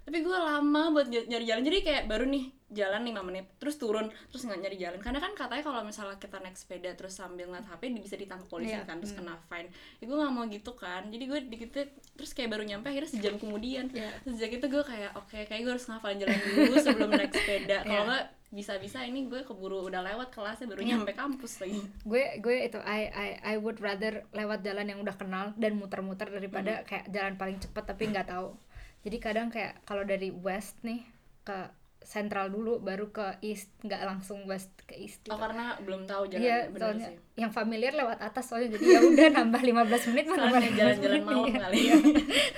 Tapi 0.01 0.17
gue 0.19 0.33
lama 0.35 0.81
buat 0.89 1.05
ny- 1.05 1.25
nyari 1.25 1.45
jalan. 1.45 1.61
Jadi 1.61 1.77
kayak 1.81 2.03
baru 2.05 2.25
nih 2.25 2.45
jalan 2.67 2.99
5 3.01 3.23
menit 3.23 3.47
terus 3.55 3.75
turun 3.75 4.11
terus 4.27 4.43
nggak 4.43 4.59
nyari 4.59 4.77
jalan. 4.77 4.99
Karena 4.99 5.17
kan 5.17 5.31
katanya 5.31 5.63
kalau 5.63 5.81
misalnya 5.81 6.15
kita 6.15 6.37
naik 6.37 6.53
sepeda 6.53 6.91
terus 6.93 7.13
sambil 7.13 7.47
ngeliat 7.47 7.63
HP 7.65 7.81
bisa 7.93 8.15
ditangkap 8.15 8.47
polisi 8.47 8.73
Iya, 8.73 8.83
kan 8.83 8.97
terus 8.97 9.13
kena 9.13 9.37
fine. 9.43 9.69
Ya 9.97 10.03
gue 10.03 10.17
nggak 10.17 10.31
mau 10.31 10.45
gitu 10.45 10.71
kan. 10.73 11.07
Jadi 11.07 11.23
gue 11.25 11.39
dikit 11.47 11.69
terus 12.13 12.31
kayak 12.31 12.49
baru 12.49 12.63
nyampe 12.63 12.87
akhirnya 12.87 13.07
sejam 13.09 13.35
kemudian. 13.37 13.87
Terus 13.87 14.33
sejak 14.35 14.51
itu 14.53 14.65
gue 14.67 14.83
kayak 14.83 15.11
oke 15.15 15.37
kayak 15.39 15.61
gue 15.61 15.71
harus 15.71 15.85
ngafalin 15.85 16.19
jalan 16.19 16.37
dulu 16.43 16.75
sebelum 16.77 17.09
naik 17.11 17.31
sepeda. 17.31 17.77
Kalau 17.87 18.03
nggak 18.05 18.25
bisa-bisa 18.57 19.05
ini 19.05 19.29
gue 19.29 19.45
keburu 19.45 19.85
udah 19.85 20.01
lewat 20.01 20.33
kelasnya 20.33 20.65
baru 20.65 20.81
nyampe 20.81 21.13
kampus 21.13 21.61
lagi. 21.61 21.77
Gue 22.01 22.41
gue 22.41 22.65
itu 22.65 22.81
I 22.81 23.05
I 23.13 23.29
I 23.53 23.55
would 23.61 23.77
rather 23.77 24.25
lewat 24.33 24.65
jalan 24.65 24.89
yang 24.89 24.99
udah 25.05 25.13
kenal 25.13 25.53
dan 25.61 25.77
muter-muter 25.77 26.25
daripada 26.25 26.81
kayak 26.89 27.05
jalan 27.13 27.37
paling 27.37 27.61
cepet 27.61 27.83
tapi 27.85 28.09
nggak 28.09 28.33
tahu. 28.33 28.57
Jadi 29.05 29.17
kadang 29.21 29.53
kayak 29.53 29.85
kalau 29.85 30.01
dari 30.01 30.33
west 30.33 30.73
nih 30.81 31.05
ke 31.45 31.69
central 32.07 32.47
dulu 32.47 32.79
baru 32.79 33.11
ke 33.11 33.37
east 33.43 33.67
nggak 33.83 33.99
langsung 34.07 34.47
west 34.47 34.71
ke 34.87 34.95
east 34.95 35.27
gitu. 35.27 35.35
oh 35.35 35.39
karena 35.43 35.75
belum 35.83 36.07
tahu 36.07 36.31
jalan 36.31 36.39
Iya, 36.39 36.59
bener 36.71 36.79
soalnya 36.79 37.09
sih. 37.11 37.17
yang 37.35 37.51
familiar 37.51 37.91
lewat 37.99 38.23
atas 38.23 38.47
soalnya 38.47 38.79
jadi 38.79 38.85
ya 38.95 38.99
udah 39.03 39.27
nambah 39.43 39.61
15 39.91 40.09
menit 40.15 40.25
mah 40.31 40.37
nambah 40.39 40.61
Soalnya 40.63 40.71
15 40.71 40.79
jalan-jalan 40.79 41.21
malam 41.27 41.47
iya. 41.51 41.59
kali 41.59 41.81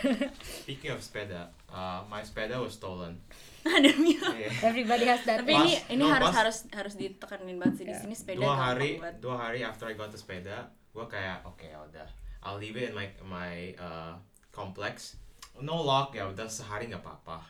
speaking 0.62 0.92
of 0.94 1.02
sepeda 1.02 1.50
uh, 1.74 2.06
my 2.06 2.22
sepeda 2.22 2.62
was 2.62 2.78
stolen 2.78 3.18
ada 3.76 3.92
Mia 3.96 4.18
Yeah. 4.32 4.54
Everybody 4.64 5.06
has 5.06 5.22
that. 5.24 5.42
tapi 5.42 5.52
Pas- 5.52 5.62
ini 5.62 5.74
ini 5.92 6.00
no, 6.00 6.08
harus 6.08 6.28
pas- 6.28 6.38
harus 6.40 6.58
harus 6.70 6.94
ditekanin 6.96 7.56
banget 7.56 7.76
sih 7.76 7.86
di 7.86 7.94
sini 7.94 8.14
sepeda 8.14 8.40
dua 8.40 8.56
hari 8.56 8.96
banget. 8.96 9.16
dua 9.20 9.36
hari 9.38 9.60
after 9.62 9.86
I 9.86 9.94
got 9.94 10.10
the 10.10 10.18
sepeda 10.18 10.58
gue 10.90 11.06
kayak 11.06 11.44
oke 11.44 11.62
ya 11.62 11.80
udah 11.82 12.08
I'll 12.42 12.56
leave 12.56 12.76
it 12.76 12.90
in 12.90 12.94
my 12.94 13.08
my 13.22 13.52
uh, 13.76 14.16
complex 14.50 15.20
no 15.58 15.78
lock 15.78 16.12
ya 16.12 16.26
udah 16.26 16.46
sehari 16.46 16.88
nggak 16.88 17.00
apa-apa 17.00 17.44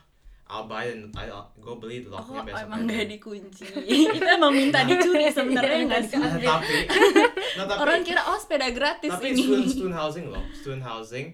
I'll 0.46 0.66
buy 0.66 0.82
it 0.84 0.98
I 1.14 1.30
gue 1.30 1.74
beli 1.76 2.02
Oh, 2.04 2.18
locknya 2.18 2.42
besok 2.42 2.66
emang 2.66 2.80
gak 2.84 3.06
dikunci. 3.06 3.64
Kita 4.10 4.30
emang 4.34 4.50
minta 4.50 4.82
dicuri 4.82 5.30
sebenarnya 5.30 5.70
Iya, 5.72 5.86
nggak 5.86 6.02
nggak 6.02 6.10
sih? 6.10 6.18
Nah, 6.18 6.34
tapi 6.58 6.76
nah, 7.56 7.64
tapi 7.64 7.78
Orang 7.78 8.00
kira 8.02 8.22
oh 8.24 8.34
sepeda 8.34 8.66
gratis 8.68 9.06
tapi 9.08 9.30
ini. 9.30 9.38
student 9.38 9.68
student 9.68 9.94
housing 9.96 10.26
loh 10.26 10.42
student 10.52 10.82
housing 10.82 11.26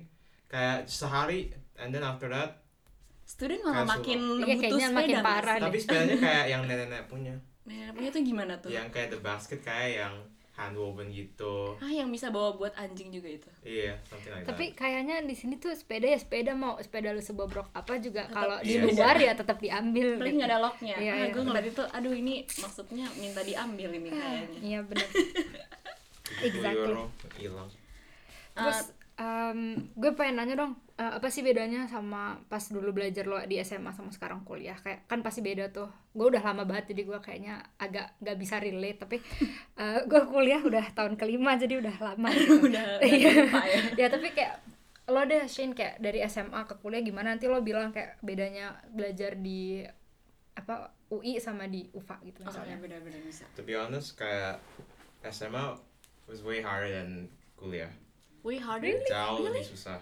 kayak 0.47 0.85
sehari 0.85 1.49
and 1.75 1.91
then 1.91 2.05
after 2.05 2.29
that 2.29 2.61
Student 3.27 3.61
malah 3.61 3.75
Kayak 3.77 3.91
makin 3.93 4.19
Iya, 4.19 4.31
butuh 4.39 4.47
kayaknya 4.57 4.87
sepeda. 4.87 4.97
makin 4.97 5.17
parah 5.21 5.57
tapi 5.59 5.77
sepedanya 5.77 6.17
kayak 6.17 6.45
yang 6.47 6.63
nenek-nenek 6.65 7.05
punya 7.07 7.35
Nah, 7.67 7.91
punya 7.91 8.09
tuh 8.09 8.23
gimana 8.23 8.55
tuh? 8.57 8.71
yang 8.71 8.87
kayak 8.89 9.11
the 9.11 9.19
basket 9.19 9.59
kayak 9.61 10.01
yang 10.01 10.15
hand 10.55 10.73
woven 10.73 11.11
gitu 11.11 11.75
Ah, 11.77 11.91
yang 11.91 12.09
bisa 12.09 12.31
bawa 12.31 12.55
buat 12.55 12.73
anjing 12.73 13.11
juga 13.11 13.29
itu. 13.29 13.51
iya 13.61 13.93
something 14.03 14.31
like 14.31 14.47
Tapi 14.47 14.65
that 14.71 14.79
kayaknya 14.79 15.17
di 15.21 15.35
sini 15.35 15.55
tuh 15.57 15.69
sepeda 15.71 16.07
ya 16.07 16.17
sepeda 16.17 16.55
mau 16.55 16.79
sepeda 16.79 17.11
lu 17.11 17.21
sebobrok 17.21 17.69
apa 17.71 17.99
juga 17.99 18.25
kalau 18.27 18.57
di 18.61 18.73
iya. 18.73 18.87
luar 18.87 19.19
ya 19.19 19.35
tetap 19.35 19.59
diambil. 19.59 20.17
Paling 20.17 20.33
gitu. 20.33 20.39
nggak 20.39 20.49
ada 20.49 20.61
locknya. 20.63 20.97
Iya, 20.97 21.11
ah, 21.11 21.17
iya, 21.19 21.27
gue 21.29 21.43
ngeliat 21.43 21.67
itu, 21.67 21.83
aduh 21.85 22.15
ini 22.15 22.35
maksudnya 22.57 23.05
minta 23.17 23.43
diambil 23.43 23.91
ini 23.93 24.09
kayaknya. 24.09 24.59
Iya 24.63 24.79
benar. 24.83 25.09
Exactly. 26.39 26.95
hilang 27.37 27.69
Terus 28.53 28.79
em, 29.17 29.61
gue 29.93 30.11
pengen 30.15 30.35
nanya 30.39 30.55
dong, 30.57 30.73
eh, 30.97 31.13
apa 31.13 31.29
sih 31.29 31.41
bedanya 31.41 31.85
sama 31.85 32.23
pas 32.45 32.65
dulu 32.67 32.91
belajar 32.91 33.25
lo 33.25 33.37
di 33.43 33.57
SMA 33.59 33.91
sama 33.91 34.09
sekarang 34.09 34.43
kuliah? 34.43 34.75
Kayak 34.75 35.05
kan 35.05 35.21
pasti 35.21 35.41
beda 35.41 35.69
tuh. 35.69 35.87
Gue 36.11 36.29
udah 36.29 36.43
lama 36.43 36.65
banget 36.65 36.93
jadi 36.93 37.03
gue 37.05 37.19
kayaknya 37.19 37.55
agak 37.77 38.17
nggak 38.19 38.37
bisa 38.37 38.57
relate. 38.57 38.99
Tapi 38.99 39.17
eh, 39.81 40.01
gue 40.03 40.23
kuliah 40.27 40.61
udah 40.61 40.85
tahun 40.91 41.15
kelima 41.15 41.55
jadi 41.55 41.79
udah 41.79 41.97
lama. 41.99 42.29
Gitu. 42.35 42.61
Udah 42.63 42.85
Iya. 42.99 43.31
ya. 43.45 43.81
ya 44.01 44.07
tapi 44.09 44.31
kayak 44.31 44.61
lo 45.07 45.23
deh 45.23 45.47
Shane 45.47 45.71
kayak 45.71 45.99
dari 45.99 46.19
SMA 46.25 46.65
ke 46.65 46.75
kuliah 46.77 46.99
gimana 46.99 47.31
nanti 47.31 47.47
lo 47.47 47.61
bilang 47.61 47.93
kayak 47.93 48.19
bedanya 48.21 48.75
belajar 48.89 49.37
di 49.37 49.87
apa 50.53 50.89
UI 51.07 51.39
sama 51.39 51.69
di 51.69 51.87
UVA 51.93 52.17
gitu 52.25 52.41
Oh, 52.41 52.49
misalnya. 52.49 52.75
ya 52.75 52.83
benar-benar 52.83 53.23
bisa. 53.23 53.45
to 53.53 53.63
be 53.63 53.77
honest 53.77 54.17
kayak 54.17 54.59
SMA 55.23 55.79
was 56.25 56.43
way 56.43 56.59
harder 56.59 56.91
than 56.91 57.31
kuliah 57.55 57.93
Way 58.41 58.59
harder. 58.59 58.99
jauh 59.05 59.45
lebih 59.45 59.63
susah 59.63 60.01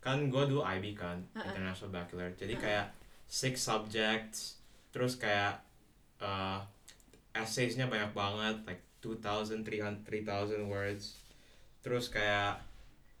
kan 0.00 0.32
gue 0.32 0.42
dulu 0.48 0.64
IB 0.64 0.96
kan 0.96 1.20
International 1.36 1.92
Baccalaureate 1.92 2.40
jadi 2.40 2.54
kayak 2.56 2.86
six 3.28 3.60
subjects 3.60 4.60
terus 4.90 5.20
kayak 5.20 5.60
uh, 6.18 6.64
essaysnya 7.36 7.86
banyak 7.86 8.10
banget 8.10 8.56
like 8.66 8.82
2000 9.00 9.64
3000 9.64 10.04
3000 10.04 10.66
words. 10.68 11.16
Terus 11.80 12.12
kayak 12.12 12.60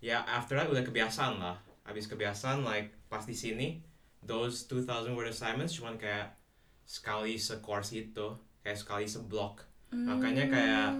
ya 0.04 0.20
after 0.28 0.60
that 0.60 0.68
udah 0.68 0.84
kebiasaan 0.84 1.40
lah. 1.40 1.56
Habis 1.86 2.06
kebiasaan 2.06 2.62
like 2.62 2.92
pas 3.08 3.24
di 3.24 3.34
sini 3.34 3.80
those 4.20 4.68
2000 4.68 5.16
word 5.16 5.32
assignments 5.32 5.74
cuman 5.80 5.96
kayak 5.96 6.36
sekali 6.84 7.40
se-course 7.40 7.96
gitu 7.96 8.36
kayak 8.60 8.78
sekali 8.78 9.08
seblok. 9.08 9.64
Makanya 9.90 10.46
kayak 10.46 10.90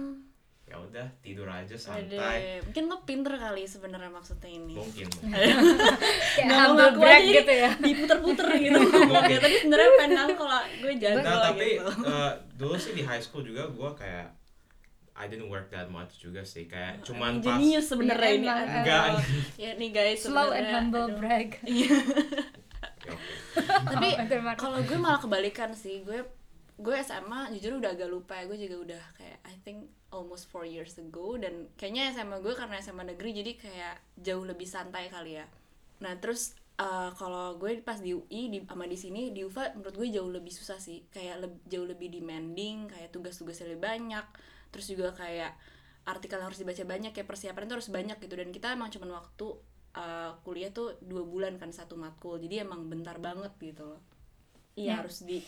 ya 0.71 0.79
udah 0.79 1.07
tidur 1.19 1.43
aja 1.45 1.75
santai. 1.75 2.63
Mungkin 2.63 2.83
lo 2.87 3.03
pinter 3.03 3.35
kali 3.35 3.67
sebenarnya 3.67 4.07
maksudnya 4.07 4.47
ini. 4.47 4.71
mungkin 4.71 5.03
Kayak 6.39 6.47
Nggak 6.47 6.55
mau 6.55 6.67
humble 6.71 6.87
ngaku 6.87 6.99
brag 7.03 7.23
gitu 7.27 7.51
ya. 7.51 7.71
diputer-puter 7.85 8.47
gitu 8.55 8.79
ya 9.35 9.37
tadi 9.37 9.55
sebenarnya 9.59 9.89
pengen 9.99 10.31
kalau 10.31 10.61
gue 10.63 10.93
jago 10.95 11.19
nah 11.19 11.37
tapi 11.45 11.67
gitu 11.75 11.91
uh, 12.01 12.31
dulu 12.55 12.75
sih 12.79 12.95
di 12.95 13.03
high 13.03 13.19
school 13.19 13.43
juga 13.43 13.67
gue 13.67 13.89
kayak 13.99 14.27
I 15.11 15.27
didn't 15.27 15.51
work 15.51 15.67
that 15.69 15.91
much 15.91 16.17
juga 16.17 16.41
sih 16.41 16.65
kayak 16.65 17.03
cuman 17.03 17.43
pas 17.43 17.59
jenius 17.59 17.91
sebenarnya 17.91 18.31
Iya, 18.31 18.39
ini. 18.39 18.47
Enggak. 18.47 19.05
ya 19.59 19.71
nih 19.75 19.89
guys 19.91 20.23
Slow 20.23 20.49
and 20.49 20.71
humble 20.71 21.05
aduh. 21.05 21.19
brag. 21.19 21.59
Iya. 21.61 21.91
Ya, 23.01 23.13
tapi 23.83 24.09
kalau 24.55 24.79
gue 24.79 24.95
malah 24.95 25.19
kebalikan 25.19 25.75
sih 25.75 26.01
gue 26.01 26.21
gue 26.81 26.95
SMA 27.05 27.53
jujur 27.53 27.77
udah 27.77 27.93
agak 27.93 28.09
lupa 28.09 28.41
ya 28.41 28.49
gue 28.49 28.57
juga 28.57 28.75
udah 28.81 29.03
kayak 29.13 29.39
I 29.45 29.55
think 29.61 29.85
almost 30.09 30.49
four 30.49 30.65
years 30.65 30.97
ago 30.97 31.37
dan 31.37 31.69
kayaknya 31.77 32.09
SMA 32.17 32.41
gue 32.41 32.57
karena 32.57 32.81
SMA 32.81 33.05
negeri 33.05 33.37
jadi 33.37 33.51
kayak 33.53 33.95
jauh 34.17 34.41
lebih 34.41 34.65
santai 34.65 35.07
kali 35.13 35.37
ya. 35.37 35.45
Nah 36.01 36.17
terus 36.17 36.57
uh, 36.81 37.13
kalau 37.13 37.61
gue 37.61 37.77
pas 37.85 38.01
di 38.01 38.17
UI 38.17 38.49
di 38.49 38.65
sama 38.65 38.89
di 38.89 38.97
sini 38.97 39.29
di 39.29 39.45
UVA 39.45 39.77
menurut 39.77 39.93
gue 39.93 40.09
jauh 40.09 40.31
lebih 40.33 40.49
susah 40.49 40.81
sih. 40.81 41.05
Kayak 41.13 41.45
leb- 41.45 41.63
jauh 41.69 41.85
lebih 41.85 42.09
demanding 42.09 42.89
kayak 42.89 43.13
tugas-tugasnya 43.13 43.77
lebih 43.77 43.85
banyak 43.85 44.25
terus 44.73 44.89
juga 44.89 45.13
kayak 45.13 45.53
artikel 46.01 46.41
harus 46.41 46.57
dibaca 46.57 46.81
banyak 46.81 47.13
kayak 47.13 47.29
persiapan 47.29 47.69
itu 47.69 47.73
harus 47.77 47.89
banyak 47.93 48.17
gitu. 48.17 48.33
Dan 48.33 48.49
kita 48.49 48.73
emang 48.73 48.89
cuman 48.89 49.21
waktu 49.21 49.47
uh, 49.93 50.33
kuliah 50.41 50.73
tuh 50.73 50.97
dua 51.05 51.21
bulan 51.21 51.61
kan 51.61 51.69
satu 51.69 51.93
matkul. 51.93 52.41
Jadi 52.41 52.65
emang 52.65 52.89
bentar 52.89 53.21
banget 53.21 53.53
gitu 53.61 53.85
loh 53.85 54.01
iya 54.73 54.87
Ya. 54.87 54.95
harus 54.99 55.21
di 55.21 55.39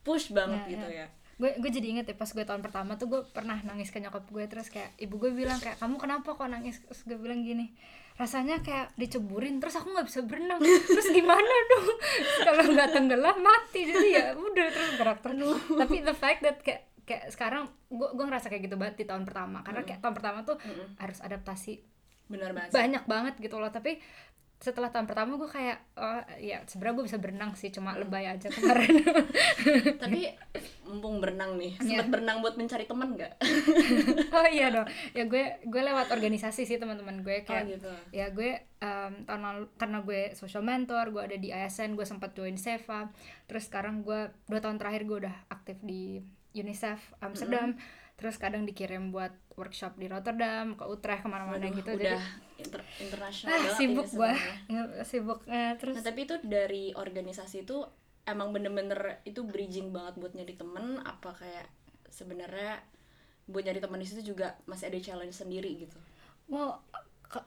push 0.00 0.30
banget 0.30 0.60
Ya, 0.64 0.70
gitu 0.70 0.88
ya. 0.88 0.98
ya. 1.02 1.08
Gue 1.34 1.50
gue 1.58 1.66
jadi 1.68 1.86
inget 1.90 2.06
ya 2.06 2.14
pas 2.14 2.28
gue 2.28 2.42
tahun 2.42 2.62
pertama 2.62 2.94
tuh 2.94 3.08
gue 3.08 3.20
pernah 3.26 3.58
nangis 3.60 3.90
ke 3.90 3.98
nyokap 3.98 4.22
gue 4.24 4.44
terus 4.46 4.70
kayak 4.70 4.94
ibu 4.96 5.18
gue 5.18 5.30
bilang 5.30 5.58
kayak 5.58 5.78
kamu 5.78 5.98
kenapa 5.98 6.30
kok 6.30 6.46
nangis? 6.46 6.78
Terus 6.80 7.02
gue 7.04 7.18
bilang 7.18 7.42
gini 7.42 7.74
rasanya 8.14 8.62
kayak 8.62 8.94
diceburin 8.94 9.58
terus 9.58 9.74
aku 9.74 9.90
nggak 9.90 10.06
bisa 10.06 10.22
berenang. 10.22 10.62
Terus 10.86 11.10
gimana 11.10 11.42
dong? 11.66 11.86
Kalau 12.40 12.64
nggak 12.68 12.90
tenggelam 12.92 13.38
mati. 13.42 13.80
Jadi 13.84 14.08
ya 14.12 14.24
udah 14.32 14.66
terus 14.70 14.90
gerak 14.94 15.18
terus 15.18 15.58
tapi 15.74 15.96
the 16.00 16.14
fact 16.14 16.40
that 16.40 16.62
kayak 16.62 16.86
kayak 17.02 17.26
sekarang 17.28 17.66
gue 17.90 18.06
gue 18.06 18.22
ngerasa 18.22 18.46
kayak 18.46 18.62
gitu 18.64 18.78
banget 18.78 19.02
di 19.02 19.04
tahun 19.04 19.26
pertama. 19.26 19.66
Karena 19.66 19.82
kayak 19.82 19.98
tahun 19.98 20.14
pertama 20.14 20.38
tuh 20.40 20.54
harus 20.94 21.18
adaptasi 21.18 21.82
benar 22.24 22.54
banget 22.54 22.70
banyak 22.70 23.04
banget 23.04 23.34
gitu 23.42 23.58
loh. 23.58 23.68
Tapi 23.68 23.98
setelah 24.56 24.88
tahun 24.88 25.04
pertama 25.04 25.36
gue 25.36 25.44
kayak 25.46 25.76
oh 25.94 26.20
ya 26.36 26.64
sebenarnya 26.64 26.94
gue 26.96 27.04
bisa 27.04 27.18
berenang 27.18 27.52
sih 27.52 27.68
cuma 27.68 27.92
lebay 27.94 28.24
aja 28.24 28.48
kemarin. 28.48 28.96
Tapi 30.02 30.20
mumpung 30.84 31.18
berenang 31.18 31.56
nih 31.56 31.76
Iya. 31.76 32.00
sempat 32.00 32.06
berenang 32.10 32.38
buat 32.40 32.54
mencari 32.54 32.84
teman 32.84 33.12
nggak? 33.12 33.32
Oh 34.34 34.48
iya 34.48 34.70
dong. 34.70 34.86
Ya 35.12 35.24
gue 35.24 35.60
gue 35.62 35.82
lewat 35.82 36.08
organisasi 36.08 36.64
sih 36.64 36.76
teman-teman 36.76 37.20
gue 37.20 37.44
kayak 37.44 37.62
Oh, 37.62 37.70
gitu. 37.70 37.90
ya 38.10 38.30
gue 38.30 38.50
em, 38.78 39.12
tahun 39.24 39.42
lalu 39.42 39.64
karena 39.74 39.98
gue 40.00 40.20
social 40.32 40.62
mentor 40.62 41.04
gue 41.10 41.22
ada 41.24 41.36
di 41.36 41.48
ASN 41.48 41.92
gue 41.92 42.04
sempat 42.04 42.32
join 42.32 42.56
Seva. 42.56 43.12
Terus 43.44 43.68
sekarang 43.68 44.00
gue 44.00 44.32
dua 44.44 44.60
tahun 44.60 44.76
terakhir 44.76 45.04
gue 45.04 45.18
udah 45.22 45.36
aktif 45.48 45.76
di 45.80 46.24
UNICEF 46.52 47.20
Amsterdam. 47.20 47.76
Terus 48.14 48.38
kadang 48.38 48.62
dikirim 48.62 49.10
buat 49.10 49.34
workshop 49.54 49.98
di 49.98 50.06
Rotterdam 50.06 50.74
ke 50.74 50.86
Utrecht 50.86 51.20
ke 51.20 51.28
mana-mana 51.28 51.66
gitu. 51.68 51.90
Udah 51.90 52.16
jadi 52.16 52.18
inter- 52.54 52.86
internasional 53.02 53.58
ah, 53.58 53.74
sibuk 53.74 54.06
gue 54.06 54.30
sebenarnya. 54.30 55.04
sibuk 55.04 55.40
Eh, 55.46 55.72
terus 55.78 55.94
Nah 55.98 56.04
tapi 56.04 56.20
itu 56.26 56.34
dari 56.42 56.94
organisasi 56.94 57.66
itu 57.66 57.82
emang 58.24 58.54
bener-bener 58.54 59.20
itu 59.26 59.44
bridging 59.44 59.92
banget 59.92 60.16
buat 60.16 60.32
nyari 60.32 60.54
temen 60.56 60.98
apa 61.02 61.34
kayak 61.36 61.66
sebenarnya 62.08 62.80
buat 63.44 63.60
nyari 63.60 63.80
teman 63.82 64.00
di 64.00 64.08
situ 64.08 64.32
juga 64.32 64.56
masih 64.64 64.88
ada 64.88 64.98
challenge 65.02 65.36
sendiri 65.36 65.84
gitu. 65.84 65.98
well 66.48 66.80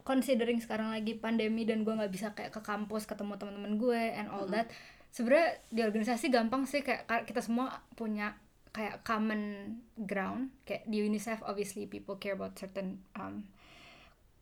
considering 0.03 0.59
sekarang 0.59 0.91
lagi 0.91 1.15
pandemi 1.15 1.63
dan 1.63 1.81
gue 1.87 1.93
nggak 1.93 2.11
bisa 2.11 2.35
kayak 2.35 2.51
ke 2.51 2.61
kampus 2.61 3.07
ketemu 3.07 3.39
teman-teman 3.39 3.73
gue 3.79 4.01
and 4.13 4.27
all 4.27 4.43
that 4.45 4.67
sebenarnya 5.09 5.57
di 5.71 5.81
organisasi 5.81 6.27
gampang 6.27 6.67
sih 6.67 6.83
kayak 6.83 7.07
ka- 7.07 7.25
kita 7.25 7.39
semua 7.39 7.81
punya 7.95 8.35
kayak 8.75 9.01
common 9.01 9.73
ground 9.97 10.53
kayak 10.67 10.85
di 10.85 11.01
UNICEF 11.01 11.41
obviously 11.41 11.87
people 11.87 12.19
care 12.19 12.35
about 12.35 12.53
certain 12.53 13.01
um, 13.15 13.47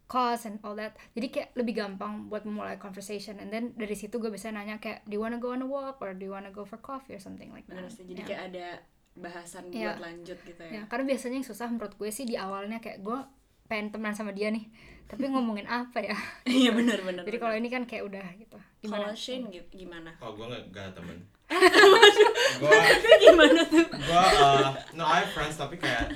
cause 0.06 0.46
and 0.46 0.62
all 0.62 0.74
that 0.74 0.94
jadi 1.12 1.28
kayak 1.28 1.50
lebih 1.54 1.74
gampang 1.76 2.26
buat 2.26 2.44
memulai 2.44 2.76
conversation 2.76 3.38
and 3.38 3.50
then 3.50 3.74
dari 3.74 3.94
situ 3.94 4.16
gue 4.16 4.30
bisa 4.30 4.48
nanya 4.48 4.78
kayak 4.78 5.02
do 5.04 5.14
you 5.14 5.20
wanna 5.20 5.36
go 5.36 5.50
on 5.50 5.60
a 5.60 5.68
walk 5.68 5.98
or 6.00 6.12
do 6.12 6.22
you 6.22 6.32
wanna 6.32 6.50
go 6.50 6.62
for 6.62 6.78
coffee 6.78 7.12
or 7.12 7.20
something 7.20 7.50
like 7.50 7.66
that 7.66 7.76
Bener 7.76 7.90
sih. 7.90 8.06
Jadi 8.06 8.22
Ya. 8.22 8.28
kayak 8.28 8.42
ada 8.48 8.68
bahasan 9.16 9.64
Iya. 9.68 9.92
buat 9.92 10.02
lanjut 10.04 10.38
gitu 10.40 10.62
ya. 10.62 10.72
Ya, 10.72 10.82
karena 10.86 11.04
biasanya 11.06 11.36
yang 11.36 11.48
susah 11.48 11.68
menurut 11.68 11.94
gue 11.94 12.10
sih 12.10 12.24
di 12.24 12.36
awalnya 12.36 12.78
kayak 12.78 13.00
gue 13.00 13.18
pengen 13.66 13.90
temenan 13.90 14.14
sama 14.14 14.30
dia 14.30 14.50
nih 14.50 14.70
tapi 15.06 15.26
ngomongin 15.26 15.66
apa 15.66 15.98
ya 16.00 16.14
Iya 16.46 16.70
benar-benar. 16.72 17.24
jadi 17.24 17.38
kalau 17.40 17.56
ini 17.56 17.66
kan 17.68 17.84
kayak 17.84 18.04
udah 18.04 18.26
gitu 18.36 18.58
kalau 18.58 18.78
gimana 19.02 19.16
Shane 19.16 19.50
gi- 19.50 19.70
gimana? 19.72 20.14
Oh, 20.20 20.34
gue 20.34 20.46
gak, 20.46 20.64
gak 20.70 20.84
ada 20.84 20.94
temen. 20.96 21.18
gue 22.62 22.78
gimana 23.20 23.62
tuh? 23.64 23.86
gue 23.86 24.22
uh, 24.38 24.70
no 24.94 25.04
I 25.04 25.22
have 25.22 25.32
friends 25.32 25.56
tapi 25.56 25.78
kayak 25.78 26.14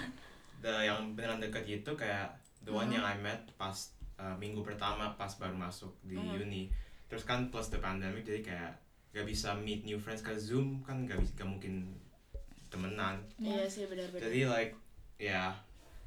the 0.59 0.73
yang 0.83 1.13
beneran 1.13 1.39
deket 1.39 1.65
gitu 1.65 1.93
kayak 1.95 2.33
the 2.69 2.77
one 2.77 2.93
yang 2.93 3.01
I 3.01 3.17
met 3.17 3.49
pas 3.57 3.73
uh, 4.21 4.37
minggu 4.37 4.61
pertama 4.61 5.17
pas 5.17 5.33
baru 5.41 5.57
masuk 5.57 5.89
di 6.05 6.13
uni. 6.13 6.69
Terus 7.09 7.25
kan 7.25 7.49
plus 7.49 7.73
the 7.73 7.81
pandemic 7.81 8.21
jadi 8.21 8.45
kayak 8.45 8.71
gak 9.09 9.25
bisa 9.25 9.57
meet 9.57 9.81
new 9.81 9.97
friends. 9.97 10.21
Ke 10.21 10.37
zoom 10.37 10.85
kan 10.85 11.09
gak 11.09 11.17
bisa 11.17 11.33
gak 11.33 11.49
mungkin 11.49 11.97
temenan. 12.69 13.17
Iya 13.41 13.65
sih 13.65 13.89
benar-benar. 13.89 14.21
jadi 14.21 14.39
like 14.45 14.77
ya 15.17 15.57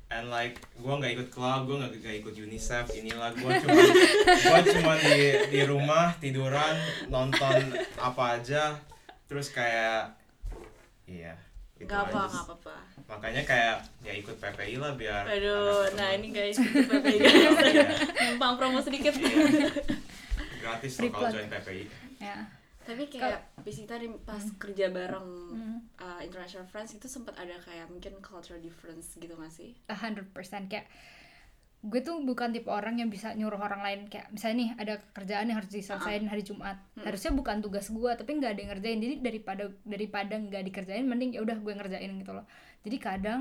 and 0.09 0.31
like 0.31 0.61
gue 0.79 0.89
nggak 0.89 1.13
ikut 1.17 1.29
club 1.29 1.67
gue 1.67 1.75
nggak 1.75 1.93
nggak 1.99 2.17
ikut 2.21 2.35
UNICEF 2.39 2.85
inilah 2.95 3.33
gue 3.33 3.51
cuma 3.65 3.81
gue 4.47 4.61
cuma 4.71 4.93
di 4.95 5.19
di 5.51 5.61
rumah 5.67 6.15
tiduran 6.23 6.79
nonton 7.11 7.75
apa 7.99 8.39
aja. 8.39 8.79
Terus 9.27 9.51
kayak 9.51 10.15
iya 11.11 11.35
Gak 11.83 12.15
apa, 12.15 12.31
aja. 12.31 12.31
gak 12.31 12.45
apa-apa. 12.47 12.77
Makanya 13.13 13.43
kayak 13.43 13.77
ya 14.01 14.13
ikut 14.15 14.35
PPI 14.35 14.77
lah 14.77 14.93
biar 14.95 15.29
Aduh, 15.29 15.85
nah 15.93 16.09
ini 16.11 16.31
guys, 16.31 16.57
itu 16.57 16.81
PPI 16.81 17.19
guys. 17.19 17.61
Iya, 17.69 17.85
Numpang 18.27 18.57
promo 18.57 18.81
sedikit. 18.81 19.13
iya. 19.13 19.69
gratis 20.59 20.97
loh 20.97 21.11
kalau 21.11 21.29
join 21.31 21.49
PPI 21.51 21.85
ya. 22.19 22.39
Tapi 22.83 23.07
kayak 23.07 23.63
Bisita 23.63 23.95
di 23.95 24.11
pas 24.19 24.43
kerja 24.57 24.89
bareng 24.89 25.29
Hmm. 25.53 25.79
uh, 25.97 26.19
International 26.19 26.65
Friends 26.65 26.91
itu 26.93 27.07
sempat 27.07 27.37
ada 27.37 27.55
kayak 27.57 27.87
mungkin 27.87 28.19
culture 28.19 28.59
difference 28.59 29.15
gitu 29.15 29.31
gak 29.33 29.53
sih? 29.53 29.77
a 29.87 29.95
hundred 29.95 30.27
percent. 30.31 30.67
Kayak 30.67 30.89
gue 31.81 31.99
tuh 32.01 32.19
bukan 32.21 32.51
tipe 32.51 32.67
orang 32.67 32.95
yang 32.97 33.07
bisa 33.07 33.31
nyuruh 33.33 33.59
orang 33.59 33.83
lain. 33.83 34.01
Kayak 34.07 34.31
misalnya 34.31 34.57
nih 34.57 34.71
ada 34.77 34.95
kerjaan 35.13 35.47
yang 35.47 35.59
harus 35.59 35.71
diselesaikan 35.71 36.27
hari 36.27 36.43
Jumat. 36.43 36.75
Harusnya 36.97 37.31
bukan 37.31 37.59
tugas 37.59 37.87
gue 37.87 38.11
tapi 38.13 38.31
nggak 38.33 38.51
ada 38.51 38.61
yang 38.61 38.71
ngerjain. 38.73 38.99
Jadi 38.99 39.15
daripada 39.21 39.65
daripada 39.83 40.35
nggak 40.37 40.63
dikerjain 40.65 41.05
mending 41.05 41.35
ya 41.35 41.41
udah 41.41 41.55
gue 41.57 41.73
ngerjain 41.73 42.11
gitu 42.17 42.33
loh 42.33 42.47
jadi 42.83 42.97
kadang 42.99 43.41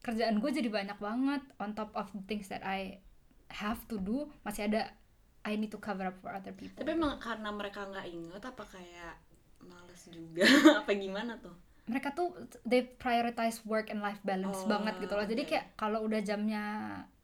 kerjaan 0.00 0.38
gue 0.38 0.50
jadi 0.50 0.70
banyak 0.70 0.98
banget 0.98 1.42
on 1.58 1.74
top 1.74 1.90
of 1.92 2.06
the 2.14 2.22
things 2.24 2.46
that 2.46 2.62
I 2.62 3.02
have 3.50 3.82
to 3.90 3.98
do 3.98 4.30
masih 4.42 4.70
ada 4.70 4.94
I 5.42 5.54
need 5.54 5.70
to 5.70 5.78
cover 5.78 6.10
up 6.10 6.18
for 6.18 6.34
other 6.34 6.50
people. 6.50 6.74
Tapi 6.74 6.90
emang 6.90 7.22
karena 7.22 7.54
mereka 7.54 7.86
nggak 7.86 8.06
inget 8.06 8.42
apa 8.42 8.64
kayak 8.66 9.14
males 9.62 10.02
juga? 10.10 10.42
Apa 10.82 10.90
gimana 10.94 11.38
tuh? 11.38 11.54
mereka 11.86 12.10
tuh 12.10 12.34
they 12.66 12.82
prioritize 12.82 13.62
work 13.62 13.94
and 13.94 14.02
life 14.02 14.18
balance 14.26 14.58
Oh, 14.58 14.66
banget 14.66 14.98
gitu 14.98 15.14
loh. 15.14 15.22
Jadi 15.22 15.42
kayak 15.46 15.78
kalau 15.78 16.02
udah 16.02 16.18
jamnya 16.18 16.64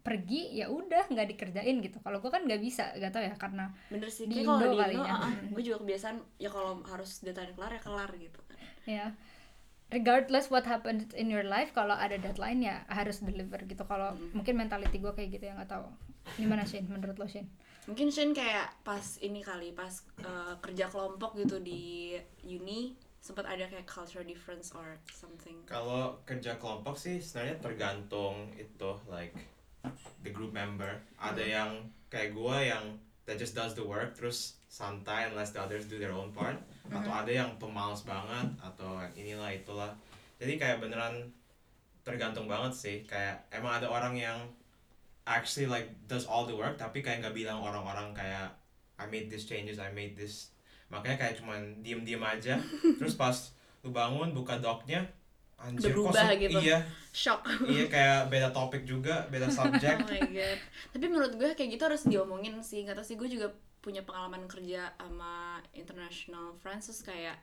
pergi 0.06 0.54
ya 0.54 0.70
udah 0.70 1.10
nggak 1.10 1.34
dikerjain 1.34 1.82
gitu. 1.82 1.98
Kalau 1.98 2.22
gue 2.22 2.30
kan 2.30 2.46
nggak 2.46 2.62
bisa 2.62 2.94
gak 2.94 3.10
tau 3.10 3.22
ya 3.22 3.34
karena 3.34 3.74
Bener 3.90 4.06
sih, 4.06 4.30
Di 4.30 4.46
Indo 4.46 4.62
di 4.70 4.78
Indo, 4.78 5.02
ya. 5.02 5.14
ah, 5.18 5.26
ah, 5.26 5.32
gue 5.54 5.62
juga 5.62 5.82
kebiasaan 5.82 6.16
ya 6.38 6.46
kalau 6.50 6.78
harus 6.86 7.22
deadline 7.22 7.54
kelar 7.54 7.74
ya 7.74 7.80
kelar 7.82 8.10
gitu 8.14 8.38
kan. 8.46 8.56
ya 8.86 9.06
regardless 9.92 10.48
what 10.48 10.64
happens 10.64 11.04
in 11.12 11.28
your 11.28 11.44
life 11.44 11.70
kalau 11.70 11.92
ada 11.92 12.16
deadline 12.16 12.64
ya 12.64 12.82
harus 12.88 13.20
deliver 13.20 13.60
gitu 13.62 13.84
kalau 13.84 14.16
Hmm. 14.16 14.32
mungkin 14.32 14.56
mentality 14.56 14.98
gue 14.98 15.12
kayak 15.12 15.36
gitu 15.36 15.44
ya 15.46 15.54
nggak 15.54 15.70
tahu 15.70 15.86
gimana 16.36 16.64
Shane 16.64 16.88
menurut 16.88 17.16
lo 17.16 17.28
Shane 17.28 17.48
Mungkin 17.82 18.14
Shane 18.14 18.30
kayak 18.30 18.70
pas 18.86 19.02
ini 19.18 19.42
kali, 19.42 19.74
pas 19.74 19.90
uh, 20.22 20.54
kerja 20.62 20.86
kelompok 20.86 21.34
gitu 21.34 21.58
di 21.58 22.14
uni 22.46 22.94
sempat 23.18 23.42
ada 23.42 23.66
kayak 23.66 23.82
culture 23.90 24.22
difference 24.22 24.70
or 24.70 25.02
something. 25.10 25.58
Kalau 25.66 26.14
kerja 26.22 26.62
kelompok 26.62 26.94
sih 26.94 27.18
sebenarnya 27.18 27.58
tergantung 27.58 28.54
itu 28.54 28.90
like 29.10 29.34
the 30.22 30.30
group 30.30 30.54
member. 30.54 30.94
Ada 31.18 31.42
yang 31.42 31.70
kayak 32.06 32.38
gue 32.38 32.56
yang 32.70 33.02
that 33.26 33.34
just 33.34 33.58
does 33.58 33.74
the 33.74 33.82
work 33.82 34.14
terus 34.14 34.62
santai 34.70 35.26
unless 35.26 35.50
the 35.50 35.58
others 35.58 35.90
do 35.90 35.98
their 35.98 36.14
own 36.14 36.30
part. 36.30 36.62
Atau 36.86 37.10
ada 37.10 37.34
yang 37.34 37.50
pemalas 37.58 38.06
banget 38.06 38.46
atau 38.62 39.02
itulah. 39.52 39.92
Jadi 40.40 40.56
kayak 40.58 40.80
beneran 40.80 41.28
tergantung 42.02 42.48
banget 42.48 42.72
sih. 42.74 42.96
Kayak 43.04 43.44
emang 43.52 43.78
ada 43.78 43.86
orang 43.86 44.16
yang 44.16 44.38
actually 45.22 45.70
like 45.70 45.86
does 46.10 46.26
all 46.26 46.48
the 46.48 46.54
work 46.54 46.74
tapi 46.74 46.98
kayak 46.98 47.22
nggak 47.22 47.36
bilang 47.36 47.62
orang-orang 47.62 48.10
kayak 48.10 48.50
I 48.98 49.06
made 49.06 49.30
this 49.30 49.46
changes, 49.46 49.78
I 49.78 49.90
made 49.94 50.18
this 50.18 50.50
makanya 50.92 51.24
kayak 51.24 51.34
cuman 51.40 51.80
diem-diem 51.80 52.20
aja 52.20 52.60
terus 53.00 53.16
pas 53.16 53.32
lu 53.80 53.90
bangun 53.90 54.36
buka 54.36 54.60
docnya 54.60 55.08
anjir 55.56 55.94
kok 55.94 56.12
berubah 56.12 56.28
se- 56.28 56.38
gitu. 56.42 56.58
iya 56.60 56.78
Shock. 57.14 57.40
iya 57.64 57.86
kayak 57.94 58.28
beda 58.28 58.52
topik 58.52 58.84
juga 58.84 59.24
beda 59.32 59.48
oh 59.48 59.52
subjek 59.52 59.96
my 60.04 60.20
god. 60.34 60.58
Tapi 60.92 61.04
menurut 61.06 61.32
gue 61.38 61.50
kayak 61.54 61.70
gitu 61.78 61.82
harus 61.86 62.02
diomongin 62.04 62.58
sih. 62.66 62.82
Gak 62.82 62.98
tau 62.98 63.06
sih 63.06 63.14
gue 63.14 63.30
juga 63.30 63.52
punya 63.78 64.02
pengalaman 64.02 64.46
kerja 64.50 64.90
sama 64.98 65.58
international 65.74 66.54
friends 66.62 66.90
terus 66.90 67.02
kayak 67.06 67.38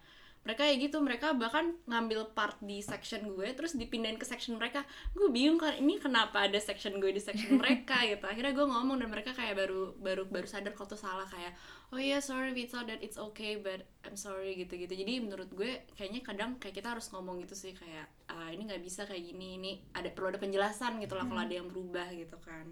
mereka 0.48 0.66
kayak 0.66 0.78
gitu 0.90 0.98
mereka 1.04 1.36
bahkan 1.36 1.76
ngambil 1.86 2.32
part 2.32 2.58
di 2.64 2.80
section 2.80 3.36
gue 3.36 3.52
terus 3.54 3.76
dipindahin 3.76 4.18
ke 4.18 4.26
section 4.26 4.56
mereka. 4.56 4.88
Gue 5.14 5.30
bingung 5.30 5.60
kan 5.60 5.76
ini 5.78 6.00
kenapa 6.00 6.48
ada 6.48 6.58
section 6.58 6.98
gue 6.98 7.12
di 7.12 7.22
section 7.22 7.58
mereka 7.62 8.02
gitu. 8.08 8.24
Akhirnya 8.26 8.56
gue 8.56 8.66
ngomong 8.66 8.98
dan 9.04 9.10
mereka 9.12 9.36
kayak 9.36 9.60
baru 9.60 9.94
baru 10.00 10.24
baru 10.26 10.48
sadar 10.48 10.72
kalau 10.74 10.90
tuh 10.90 11.00
salah 11.00 11.28
kayak 11.28 11.54
oh 11.90 11.98
iya 11.98 12.22
sorry 12.22 12.54
we 12.54 12.70
thought 12.70 12.86
that 12.86 13.02
it's 13.02 13.18
okay 13.18 13.58
but 13.58 13.82
I'm 14.06 14.14
sorry 14.14 14.54
gitu 14.54 14.78
gitu 14.78 14.94
jadi 14.94 15.26
menurut 15.26 15.50
gue 15.50 15.90
kayaknya 15.98 16.22
kadang 16.22 16.62
kayak 16.62 16.78
kita 16.78 16.94
harus 16.94 17.10
ngomong 17.10 17.42
gitu 17.42 17.58
sih 17.58 17.74
kayak 17.74 18.06
"Ah, 18.30 18.54
ini 18.54 18.70
nggak 18.70 18.82
bisa 18.86 19.10
kayak 19.10 19.26
gini 19.26 19.58
ini 19.58 19.72
ada 19.98 20.14
perlu 20.14 20.30
ada 20.30 20.38
penjelasan 20.38 21.02
gitu 21.02 21.18
lah 21.18 21.26
kalau 21.26 21.42
ada 21.42 21.50
yang 21.50 21.66
berubah 21.66 22.14
gitu 22.14 22.38
kan 22.46 22.70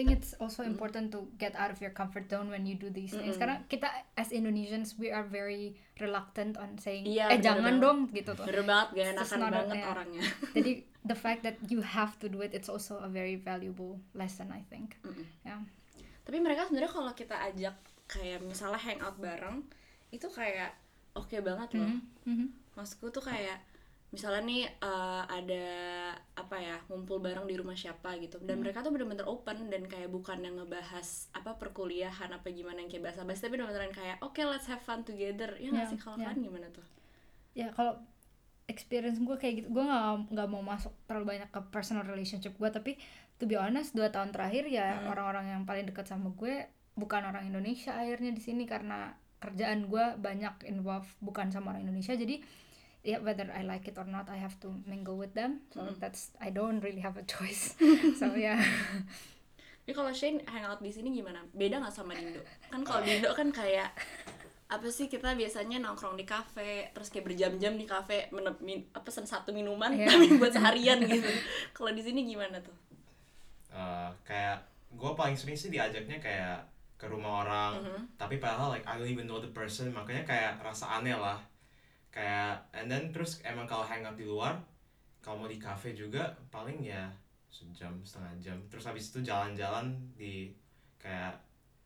think 0.00 0.16
it's 0.16 0.32
also 0.40 0.64
important 0.64 1.12
to 1.12 1.28
get 1.36 1.52
out 1.52 1.68
of 1.68 1.76
your 1.76 1.92
comfort 1.92 2.24
zone 2.26 2.48
when 2.48 2.64
you 2.64 2.72
do 2.74 2.88
these 2.88 3.12
things. 3.12 3.36
Karena 3.36 3.60
kita 3.68 3.84
as 4.16 4.32
Indonesians 4.32 4.96
we 4.96 5.12
are 5.12 5.22
very 5.22 5.76
reluctant 5.96 6.56
on 6.56 6.80
saying 6.80 7.04
Iya, 7.04 7.28
eh 7.28 7.36
bener 7.36 7.44
jangan 7.44 7.60
banget. 7.68 7.84
dong 7.84 7.98
gitu 8.10 8.30
tuh. 8.32 8.46
bener 8.48 8.64
banget 8.64 8.88
gak 8.90 9.06
enakan 9.12 9.38
banget 9.52 9.76
yeah. 9.76 9.92
orangnya 9.92 10.22
Jadi 10.56 10.72
the 11.02 11.12
fact 11.14 11.40
that 11.42 11.60
you 11.68 11.80
have 11.80 12.16
to 12.16 12.26
do 12.26 12.40
it 12.40 12.50
it's 12.50 12.66
also 12.66 12.96
a 12.98 13.10
very 13.10 13.36
valuable 13.36 14.00
lesson 14.12 14.48
I 14.48 14.64
think. 14.66 14.96
Yeah. 15.44 15.60
tapi 16.20 16.40
mereka 16.40 16.64
sebenarnya 16.64 16.88
kalau 16.88 17.12
kita 17.12 17.36
ajak 17.44 17.76
kayak 18.06 18.40
misalnya 18.40 18.78
hangout 18.78 19.16
bareng 19.16 19.66
itu 20.08 20.24
kayak 20.26 20.72
oke 21.12 21.36
banget 21.36 21.76
loh 21.76 21.92
Mhm. 22.24 22.46
maksudku 22.72 23.10
tuh 23.10 23.20
kayak 23.20 23.60
misalnya 24.10 24.42
nih 24.42 24.62
eh, 24.82 25.22
ada 25.30 25.66
apa 26.34 26.56
ya 26.58 26.76
ngumpul 26.90 27.22
bareng 27.22 27.46
di 27.46 27.54
rumah 27.54 27.78
siapa 27.78 28.18
gitu. 28.18 28.42
Dan 28.42 28.58
mereka 28.62 28.82
tuh 28.82 28.90
bener-bener 28.90 29.26
open 29.26 29.70
dan 29.70 29.86
kayak 29.86 30.10
bukan 30.10 30.42
yang 30.42 30.58
ngebahas 30.58 31.30
apa 31.32 31.54
perkuliahan 31.56 32.30
apa 32.34 32.50
gimana 32.50 32.82
yang 32.82 32.90
kayak 32.90 33.04
bahasa-bahasa 33.12 33.46
tapi 33.46 33.54
bener-beneran 33.58 33.94
kayak 33.94 34.16
oke 34.20 34.38
let's 34.42 34.66
have 34.66 34.82
fun 34.82 35.06
together. 35.06 35.54
Ya 35.62 35.70
nggak 35.70 35.86
Ya, 35.86 35.90
sih? 35.94 35.98
Kalau 35.98 36.18
ya. 36.18 36.30
kalian 36.30 36.42
gimana 36.42 36.66
tuh? 36.70 36.86
Ya 37.54 37.68
kalau 37.70 37.98
experience 38.66 39.18
gue 39.18 39.34
kayak 39.34 39.54
gitu 39.62 39.68
gue 39.74 39.82
nggak 39.82 40.30
nggak 40.30 40.48
mau 40.48 40.62
masuk 40.62 40.94
terlalu 41.06 41.36
banyak 41.36 41.50
ke 41.50 41.60
personal 41.74 42.06
relationship 42.06 42.54
gue 42.54 42.70
tapi 42.70 42.94
to 43.34 43.50
be 43.50 43.58
honest 43.58 43.98
dua 43.98 44.14
tahun 44.14 44.30
terakhir 44.30 44.70
ya 44.70 45.10
orang-orang 45.10 45.50
yang 45.50 45.62
paling 45.66 45.90
dekat 45.90 46.06
sama 46.06 46.30
gue 46.38 46.70
bukan 46.94 47.22
orang 47.26 47.50
Indonesia 47.50 47.98
akhirnya 47.98 48.30
di 48.30 48.38
sini 48.38 48.70
karena 48.70 49.10
kerjaan 49.42 49.90
gue 49.90 50.04
banyak 50.22 50.70
involve 50.70 51.08
bukan 51.18 51.50
sama 51.50 51.74
orang 51.74 51.82
Indonesia 51.90 52.14
jadi 52.14 52.38
ya 53.00 53.16
whether 53.24 53.48
I 53.48 53.64
like 53.64 53.88
it 53.88 53.96
or 53.96 54.04
not 54.04 54.28
I 54.28 54.36
have 54.36 54.60
to 54.60 54.68
mingle 54.84 55.16
with 55.16 55.32
them 55.32 55.64
so 55.72 55.80
that's 55.96 56.36
I 56.36 56.52
don't 56.52 56.84
really 56.84 57.00
have 57.00 57.16
a 57.16 57.24
choice 57.24 57.72
so 58.20 58.36
ya 58.36 58.60
Jadi 59.80 59.96
kalau 59.96 60.12
Shane 60.14 60.38
hangout 60.46 60.78
di 60.78 60.92
sini 60.92 61.10
gimana? 61.10 61.42
Beda 61.50 61.82
nggak 61.82 61.90
sama 61.90 62.14
di 62.14 62.22
Indo? 62.22 62.38
Kan 62.70 62.86
kalau 62.86 63.02
di 63.02 63.18
Indo 63.18 63.34
kan 63.34 63.50
kayak 63.50 63.90
apa 64.70 64.86
sih 64.86 65.10
kita 65.10 65.34
biasanya 65.34 65.82
nongkrong 65.82 66.14
di 66.14 66.22
kafe 66.22 66.94
terus 66.94 67.10
kayak 67.10 67.26
berjam-jam 67.26 67.74
di 67.74 67.90
kafe 67.90 68.30
menep, 68.30 68.62
min, 68.62 68.86
apa 68.94 69.02
pesen 69.02 69.26
satu 69.26 69.50
minuman 69.50 69.90
Iya. 69.90 70.06
tapi 70.14 70.38
buat 70.38 70.54
seharian 70.54 71.02
gitu. 71.02 71.26
Kalau 71.74 71.90
di 71.90 72.06
sini 72.06 72.22
gimana 72.22 72.62
tuh? 72.62 72.76
Eh, 73.74 74.10
kayak 74.22 74.62
gue 74.94 75.10
paling 75.18 75.34
sering 75.34 75.58
sih 75.58 75.74
diajaknya 75.74 76.22
kayak 76.22 76.70
ke 76.94 77.08
rumah 77.10 77.42
orang 77.42 77.72
tapi 78.20 78.36
padahal 78.36 78.76
like 78.76 78.84
I 78.84 78.94
don't 78.94 79.08
even 79.08 79.24
know 79.24 79.40
the 79.40 79.48
person 79.50 79.88
makanya 79.90 80.22
kayak 80.22 80.52
rasa 80.60 81.00
aneh 81.00 81.16
lah 81.16 81.40
kayak 82.10 82.52
and 82.72 82.86
then 82.86 83.08
terus 83.08 83.38
emang 83.42 83.64
kalau 83.64 83.82
hangout 83.82 84.14
di 84.14 84.24
luar 84.24 84.58
kalau 85.18 85.38
mau 85.38 85.48
di 85.48 85.56
cafe 85.56 85.92
juga 85.92 86.22
paling 86.48 86.80
ya 86.80 87.06
sejam 87.46 87.94
setengah 88.00 88.34
jam 88.40 88.58
terus 88.66 88.84
habis 88.84 89.08
itu 89.08 89.20
jalan-jalan 89.20 89.90
di 90.12 90.50
kayak 90.96 91.34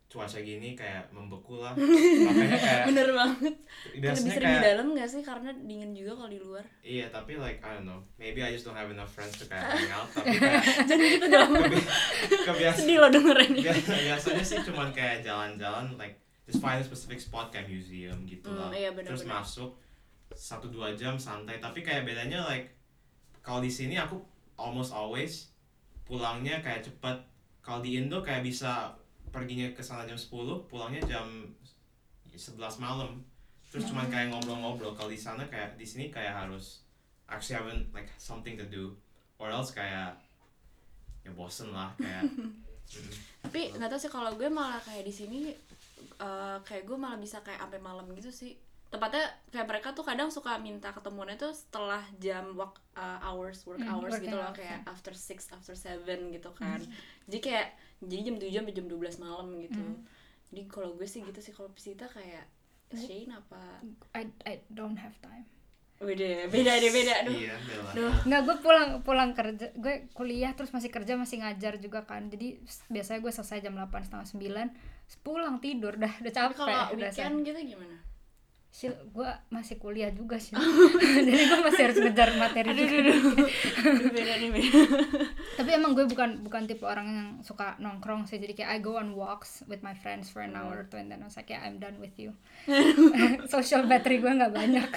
cuaca 0.07 0.39
gini 0.39 0.73
kayak 0.73 1.11
membeku 1.11 1.59
lah 1.59 1.75
makanya 2.25 2.55
kayak 2.57 2.83
Bener 2.87 3.09
banget. 3.11 3.55
Lebih 3.91 4.15
sering 4.15 4.31
di 4.39 4.47
kayak 4.47 4.63
dalam 4.63 4.87
nggak 4.89 5.09
sih 5.09 5.21
karena 5.21 5.51
dingin 5.59 5.91
juga 5.91 6.13
kalau 6.15 6.31
di 6.31 6.39
luar. 6.39 6.63
iya 6.81 7.07
tapi 7.09 7.35
like 7.35 7.59
I 7.59 7.75
don't 7.75 7.85
know 7.85 7.99
maybe 8.15 8.39
I 8.39 8.49
just 8.49 8.63
don't 8.63 8.77
have 8.77 8.87
enough 8.87 9.11
friends 9.11 9.35
to 9.35 9.45
kayak 9.45 9.65
hang 9.75 9.91
out 9.91 10.07
tapi 10.09 10.37
kayak 10.37 10.63
Jadi 10.87 11.05
gitu 11.11 11.27
dong. 11.27 11.51
kebi- 11.59 11.89
kebiasaan 12.47 12.79
Sedih 12.79 12.97
lo 12.97 13.09
dengerin 13.11 13.53
Biasa- 13.59 14.01
biasanya 14.05 14.45
sih 14.47 14.59
cuman 14.63 14.89
kayak 14.91 15.17
jalan-jalan 15.21 15.85
like 15.97 16.15
just 16.45 16.61
find 16.61 16.79
a 16.79 16.87
specific 16.87 17.19
spot 17.19 17.51
kayak 17.51 17.67
museum 17.67 18.23
gitu 18.23 18.47
Hmm, 18.47 18.61
lah 18.61 18.71
iya, 18.71 18.93
bener, 18.93 19.11
terus 19.11 19.25
bener. 19.25 19.35
masuk 19.37 19.71
satu 20.35 20.69
dua 20.69 20.93
jam 20.99 21.15
santai. 21.17 21.63
Tapi 21.63 21.81
kayak 21.81 22.05
bedanya 22.05 22.45
like 22.47 22.75
kalau 23.41 23.63
di 23.63 23.71
sini 23.71 23.97
aku 23.99 24.19
almost 24.59 24.91
always 24.95 25.55
pulangnya 26.05 26.61
kayak 26.61 26.85
cepet. 26.85 27.17
Kalau 27.65 27.81
di 27.81 27.97
Indo 27.97 28.21
kayak 28.21 28.45
bisa 28.45 28.93
perginya 29.33 29.67
ke 29.73 29.81
sana 29.81 30.05
jam 30.05 30.15
10 30.15 30.69
pulangnya 30.69 31.01
jam 31.09 31.27
11 32.29 32.61
malam. 32.79 33.25
Terus 33.73 33.89
cuman 33.89 34.07
kayak 34.13 34.31
ngobrol-ngobrol. 34.31 34.93
Kalau 34.93 35.09
di 35.09 35.19
sana 35.19 35.43
kayak 35.49 35.75
di 35.81 35.87
sini 35.89 36.13
kayak 36.13 36.45
harus 36.45 36.85
actually 37.27 37.57
having 37.57 37.81
like 37.97 38.11
something 38.21 38.55
to 38.61 38.67
do. 38.69 38.93
Or 39.41 39.49
else 39.49 39.73
kayak 39.73 40.15
ya 41.25 41.33
bosen 41.33 41.73
lah 41.73 41.97
kayak. 41.97 42.29
Mm. 42.85 43.17
tapi 43.41 43.73
nggak 43.73 43.89
tahu 43.89 43.97
sih 43.97 44.13
kalau 44.13 44.37
gue 44.37 44.45
malah 44.45 44.77
kayak 44.77 45.09
di 45.09 45.15
sini 45.15 45.57
eh, 46.21 46.57
kayak 46.61 46.85
gue 46.85 46.93
malah 47.01 47.17
bisa 47.17 47.41
kayak 47.41 47.65
sampai 47.65 47.81
malam 47.81 48.05
gitu 48.13 48.29
sih 48.29 48.61
tepatnya 48.95 49.25
kayak 49.51 49.67
mereka 49.67 49.89
tuh 49.91 50.03
kadang 50.03 50.31
suka 50.31 50.55
minta 50.57 50.89
ketemuannya 50.89 51.35
tuh 51.35 51.51
setelah 51.51 52.01
jam 52.17 52.55
work 52.55 52.79
uh, 52.95 53.19
hours 53.21 53.63
work 53.65 53.79
Hmm, 53.79 53.91
hours 53.91 54.17
gitu 54.17 54.33
loh 54.33 54.55
kayak 54.55 54.81
ya. 54.81 54.87
after 54.87 55.11
six 55.11 55.51
after 55.51 55.75
seven 55.75 56.31
gitu 56.31 56.55
kan 56.55 56.79
jadi 57.27 57.39
kayak 57.41 57.69
jadi 58.01 58.21
jam 58.23 58.37
7 58.37 58.55
sampai 58.55 58.73
jam 58.73 58.87
12 58.87 59.19
malam 59.19 59.47
gitu 59.59 59.83
jadi 60.49 60.63
kalau 60.67 60.95
gue 60.95 61.05
sih 61.05 61.21
gitu 61.21 61.41
sih 61.41 61.51
kalau 61.51 61.69
Pisita 61.69 62.07
kayak 62.07 62.47
Shane 62.91 63.33
apa 63.33 63.83
I 64.13 64.23
I 64.45 64.63
don't 64.69 64.95
have 64.95 65.19
time 65.19 65.51
beda 65.97 66.47
beda 66.47 66.73
deh 66.77 66.91
beda 66.91 67.13
aduh 67.23 67.33
iya 67.33 67.55
Duh. 67.91 68.13
Nggak, 68.23 68.41
gue 68.45 68.57
pulang 68.61 68.89
pulang 69.01 69.31
kerja, 69.33 69.71
gue 69.73 70.11
kuliah 70.11 70.53
terus 70.53 70.69
masih 70.69 70.91
kerja 70.91 71.15
masih 71.15 71.39
ngajar 71.41 71.79
juga 71.79 72.03
kan. 72.03 72.27
Jadi 72.27 72.59
biasanya 72.89 73.23
gue 73.23 73.31
selesai 73.31 73.63
jam 73.63 73.73
8 73.73 73.89
setengah 74.03 74.27
sembilan, 74.27 74.67
pulang 75.23 75.63
tidur 75.63 75.95
dah 75.95 76.11
udah 76.19 76.33
capek. 76.35 76.57
kalau 76.59 76.75
udah 76.93 77.09
weekend 77.09 77.37
gitu 77.43 77.59
gimana 77.73 77.97
Sil, 78.75 78.91
gue 78.91 79.31
masih 79.55 79.79
kuliah 79.79 80.11
juga 80.11 80.35
sih. 80.35 80.51
Jadi 81.31 81.43
gue 81.47 81.61
masih 81.63 81.83
harus 81.87 81.99
ngejar 82.03 82.35
materi 82.35 82.75
juga. 82.75 83.07
Aduh, 83.07 84.11
beda 84.19 84.35
nih 84.43 84.51
beda 84.51 84.83
Tapi 85.63 85.71
emang 85.79 85.95
gue 85.95 86.11
bukan 86.11 86.43
bukan 86.43 86.67
tipe 86.67 86.83
orang 86.83 87.07
yang 87.07 87.29
suka 87.47 87.79
nongkrong 87.79 88.27
sih. 88.27 88.43
Jadi 88.43 88.59
kayak 88.59 88.75
I 88.75 88.79
go 88.83 88.99
on 88.99 89.15
walks 89.15 89.63
with 89.71 89.87
my 89.87 89.95
friends 89.95 90.27
for 90.27 90.43
an 90.43 90.59
hour 90.59 90.83
or 90.83 90.87
two 90.91 90.99
and 90.99 91.07
then 91.07 91.23
I 91.23 91.31
was 91.31 91.39
like, 91.39 91.55
yeah, 91.55 91.63
I'm 91.63 91.79
done 91.79 92.03
with 92.03 92.19
you. 92.19 92.35
Social 93.55 93.87
battery 93.87 94.19
gue 94.19 94.35
nggak 94.35 94.51
banyak. 94.51 94.91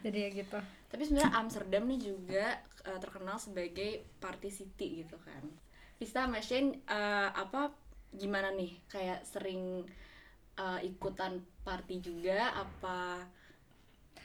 Jadi 0.00 0.18
ya 0.24 0.28
gitu. 0.32 0.58
Tapi 0.88 1.02
sebenarnya 1.04 1.36
Amsterdam 1.36 1.84
nih 1.84 2.00
juga 2.00 2.56
uh, 2.88 2.98
terkenal 3.04 3.36
sebagai 3.36 4.00
party 4.16 4.48
city 4.48 5.04
gitu 5.04 5.20
kan. 5.20 5.44
Vista 6.00 6.24
sama 6.24 6.40
Shane 6.40 6.80
uh, 6.88 7.36
apa 7.36 7.68
gimana 8.16 8.48
nih? 8.56 8.80
Kayak 8.88 9.28
sering 9.28 9.84
uh, 10.58 10.78
ikutan 10.82 11.40
party 11.62 12.00
juga 12.00 12.52
apa? 12.54 13.22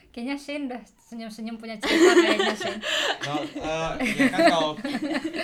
Kayaknya 0.10 0.38
Shane 0.42 0.66
udah 0.66 0.82
senyum-senyum 0.82 1.58
punya 1.62 1.78
cerita 1.78 2.12
kayaknya 2.18 2.56
Shane. 2.58 2.82
Well, 3.30 3.46
eh, 3.46 3.92
ya 4.18 4.26
kan 4.34 4.40
kalau 4.50 4.72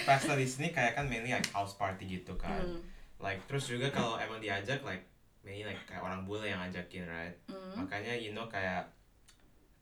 pesta 0.02 0.34
di 0.34 0.48
sini 0.50 0.74
kayak 0.74 0.98
kan 0.98 1.06
mainly 1.06 1.30
like 1.30 1.46
house 1.54 1.78
party 1.78 2.10
gitu 2.10 2.34
kan. 2.34 2.66
Hmm. 2.66 2.82
Like 3.22 3.46
terus 3.46 3.70
juga 3.70 3.94
kalau 3.94 4.18
emang 4.18 4.42
diajak 4.42 4.82
like 4.82 5.06
mainly 5.46 5.70
like 5.70 5.78
kayak 5.86 6.02
orang 6.02 6.26
bule 6.26 6.50
yang 6.50 6.58
ngajakin 6.66 7.06
right. 7.06 7.38
Hmm. 7.46 7.86
Makanya 7.86 8.18
you 8.18 8.34
know 8.34 8.50
kayak 8.50 8.90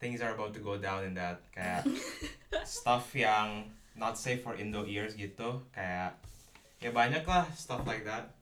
things 0.03 0.19
are 0.19 0.35
about 0.35 0.51
to 0.51 0.59
go 0.59 0.75
down 0.75 1.07
in 1.07 1.15
that 1.15 1.39
kayak 1.55 1.87
stuff 2.67 3.07
yang 3.15 3.71
not 3.95 4.19
safe 4.19 4.43
for 4.43 4.59
Indo 4.59 4.83
ears 4.83 5.15
gitu 5.15 5.63
kayak 5.71 6.19
ya 6.83 6.91
banyak 6.91 7.23
lah 7.23 7.47
stuff 7.55 7.87
like 7.87 8.03
that. 8.03 8.35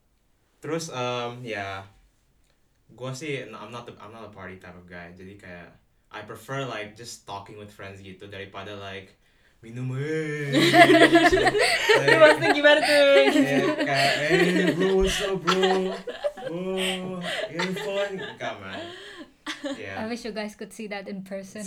Terus 0.57 0.89
um 0.89 1.37
ya 1.45 1.85
gue 2.93 3.11
sih 3.15 3.43
I'm 3.47 3.71
not 3.71 3.87
the, 3.87 3.93
I'm 3.97 4.11
not 4.11 4.27
a 4.27 4.33
party 4.33 4.57
type 4.59 4.75
of 4.77 4.85
guy. 4.85 5.11
Jadi 5.15 5.39
kayak 5.39 5.71
I 6.11 6.27
prefer 6.27 6.67
like 6.67 6.99
just 6.99 7.23
talking 7.23 7.55
with 7.55 7.71
friends 7.71 8.03
gitu 8.03 8.27
daripada 8.27 8.75
like 8.75 9.15
minum 9.61 9.93
eh 9.93 10.51
Itu 12.01 12.15
maksudnya 12.17 12.51
gimana 12.51 12.79
tuh? 12.81 13.13
Yeah, 13.31 13.67
kayak 13.79 14.13
hey 14.19 14.73
bro 14.75 14.99
what's 14.99 15.21
up 15.23 15.39
bro? 15.39 15.93
Oh 16.51 17.21
fun? 17.79 18.11
Come 18.41 18.61
on 18.65 18.81
I 19.61 19.77
yeah 19.77 20.05
wish 20.09 20.25
you 20.25 20.31
guys 20.31 20.53
could 20.55 20.73
see 20.73 20.87
that 20.89 21.09
in 21.09 21.21
person. 21.25 21.65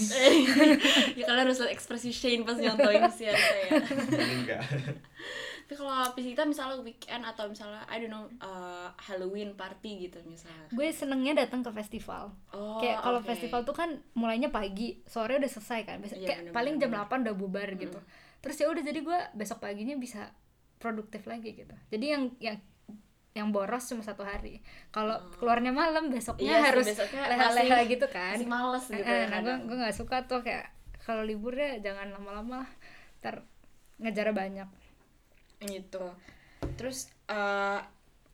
ya 1.19 1.25
kalian 1.27 1.47
harus 1.47 1.59
lihat 1.63 1.75
ekspresi 1.75 2.11
Shane 2.15 2.43
pas 2.47 2.59
nyontoin 2.59 3.03
si 3.11 3.27
saya. 3.27 3.83
ini 4.15 4.35
enggak 4.47 4.63
Tapi 5.64 5.81
kalau 5.81 6.12
Pisita 6.12 6.44
misalnya 6.44 6.77
weekend 6.85 7.24
atau 7.24 7.48
misalnya 7.48 7.81
I 7.88 7.96
don't 8.05 8.12
know 8.12 8.29
uh, 8.44 8.92
Halloween 9.00 9.57
party 9.57 10.12
gitu 10.12 10.20
misalnya. 10.29 10.68
Gue 10.68 10.92
senengnya 10.92 11.33
datang 11.33 11.64
ke 11.64 11.72
festival. 11.72 12.37
Oh, 12.53 12.85
kayak 12.85 13.00
kalau 13.00 13.24
oke. 13.24 13.29
festival 13.33 13.64
tuh 13.64 13.72
kan 13.72 13.96
mulainya 14.12 14.53
pagi, 14.53 15.00
sore 15.09 15.40
udah 15.40 15.48
selesai 15.48 15.81
kan. 15.88 15.96
Biasa, 16.05 16.20
Iya, 16.20 16.29
kayak 16.29 16.40
bener, 16.44 16.53
paling 16.53 16.74
jam 16.77 16.90
8 16.92 17.24
udah 17.24 17.35
bubar 17.35 17.68
gitu. 17.81 17.96
Terus 18.44 18.57
ya 18.61 18.68
udah 18.68 18.83
jadi 18.85 19.00
gue 19.00 19.18
besok 19.33 19.64
paginya 19.64 19.96
bisa 19.96 20.37
produktif 20.77 21.24
lagi 21.24 21.57
gitu. 21.57 21.72
Jadi 21.88 22.07
yang 22.12 22.22
yang 22.44 22.61
yang 23.35 23.50
boros 23.50 23.83
cuma 23.90 24.07
satu 24.07 24.22
hari 24.22 24.62
kalau 24.94 25.18
keluarnya 25.42 25.74
malam 25.74 26.07
besoknya 26.07 26.55
Iya 26.55 26.70
harus 26.70 26.87
leha-leha 27.11 27.83
gitu 27.90 28.07
kan 28.07 28.38
masih 28.38 28.46
males 28.46 28.87
gitu 28.87 29.03
Eh, 29.03 29.27
ya 29.27 29.42
nah 29.42 29.59
gue 29.59 29.74
nggak 29.74 29.90
suka 29.90 30.22
tuh 30.31 30.46
kayak 30.46 30.70
kalau 31.03 31.27
libur 31.27 31.50
ya 31.59 31.83
jangan 31.83 32.14
lama-lama 32.14 32.62
lah 32.62 32.70
ntar 33.18 33.42
ngejar 33.98 34.31
banyak 34.31 34.70
gitu. 35.61 36.05
Terus 36.75 37.07
eh, 37.27 37.81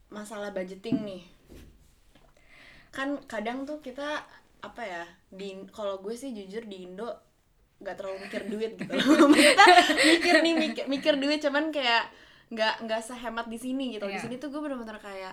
masalah 0.09 0.50
budgeting 0.50 1.00
nih. 1.00 1.22
Kan 2.90 3.22
kadang 3.24 3.62
tuh 3.62 3.78
kita 3.78 4.24
apa 4.61 4.83
ya 4.83 5.04
di 5.26 5.56
kalau 5.70 5.98
gue 5.98 6.12
sih 6.12 6.30
jujur 6.30 6.62
di 6.62 6.85
Indo 6.85 7.09
nggak 7.80 7.96
terlalu 7.96 8.16
mikir 8.20 8.42
duit 8.46 8.72
gitu. 8.76 8.92
Kita 9.33 9.64
mikir 9.96 10.35
nih 10.38 10.52
mikir, 10.54 10.85
mikir 10.85 11.14
duit 11.16 11.40
cuman 11.40 11.72
kayak 11.72 12.12
nggak 12.50 12.85
nggak 12.85 13.00
sehemat 13.00 13.48
di 13.48 13.56
sini 13.56 13.96
gitu. 13.96 14.04
Di 14.04 14.14
Iya. 14.14 14.22
sini 14.22 14.37
tuh 14.37 14.52
gue 14.52 14.61
bener-bener 14.61 15.00
kayak 15.00 15.33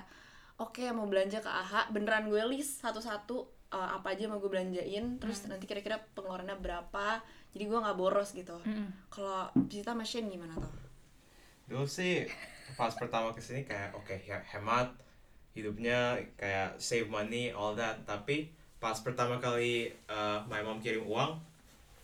oke 0.55 0.79
mau 0.95 1.03
belanja 1.05 1.37
ke 1.37 1.49
AHA 1.49 1.91
beneran 1.91 2.25
gue 2.25 2.39
list 2.47 2.79
satu-satu 2.79 3.37
eh, 3.67 3.89
apa 3.91 4.15
aja 4.15 4.25
mau 4.25 4.39
gue 4.39 4.47
belanjain 4.47 5.19
terus 5.19 5.43
nanti 5.43 5.67
kira-kira 5.67 5.99
pengeluarannya 6.15 6.55
berapa 6.55 7.19
jadi 7.51 7.63
gue 7.67 7.79
nggak 7.83 7.97
boros 7.99 8.31
gitu. 8.31 8.55
Kalau 9.11 9.51
Cita 9.67 9.91
Machine 9.91 10.31
gimana 10.31 10.55
tuh 10.55 10.71
dulu 11.67 11.83
sih 11.83 12.23
pas 12.79 12.95
pertama 12.95 13.35
ke 13.35 13.43
sini 13.43 13.67
kayak 13.67 13.91
oke 13.95 14.15
ya 14.23 14.39
hemat 14.51 14.91
hidupnya 15.57 16.21
kayak 16.37 16.77
save 16.77 17.09
money 17.09 17.49
all 17.49 17.73
that. 17.73 17.97
Tapi 18.05 18.53
pas 18.77 18.93
pertama 19.01 19.41
kali 19.41 19.89
uh, 20.05 20.45
my 20.45 20.61
mom 20.61 20.77
kirim 20.77 21.01
uang 21.09 21.41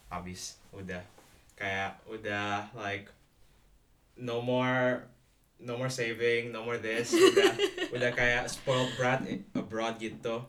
habis 0.09 0.57
udah. 0.73 1.05
Kayak 1.53 2.01
udah 2.09 2.65
like 2.73 3.13
no 4.17 4.41
more 4.41 5.05
no 5.61 5.77
more 5.77 5.93
saving 5.93 6.49
no 6.49 6.65
more 6.65 6.81
this 6.81 7.13
udah. 7.13 7.53
Udah 7.93 8.09
kayak 8.09 8.49
spoiled 8.49 8.89
brat 8.97 9.21
abroad 9.53 10.01
gitu. 10.01 10.41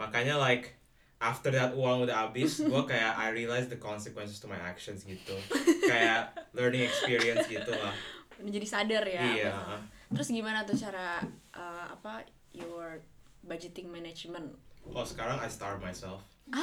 Makanya 0.00 0.40
like 0.40 0.72
after 1.20 1.52
that 1.52 1.76
uang 1.76 2.08
udah 2.08 2.24
habis 2.24 2.56
gue 2.64 2.82
kayak 2.88 3.12
I 3.20 3.36
realize 3.36 3.68
the 3.68 3.76
consequences 3.76 4.40
to 4.40 4.48
my 4.48 4.56
actions 4.56 5.04
gitu. 5.04 5.36
Kayak 5.84 6.32
learning 6.56 6.88
experience 6.88 7.44
gitu 7.52 7.68
lah 7.76 7.92
Udah 8.38 8.52
jadi 8.52 8.66
sadar 8.66 9.02
ya 9.02 9.22
Iya. 9.22 9.50
apa- 9.50 9.82
terus 10.08 10.28
gimana 10.28 10.62
tuh 10.62 10.74
cara 10.74 11.18
uh, 11.50 11.86
apa 11.88 12.22
your 12.50 13.02
budgeting 13.42 13.86
management 13.86 14.54
Oh 14.86 15.02
sekarang 15.02 15.36
I 15.36 15.48
starve 15.48 15.80
myself. 15.80 16.22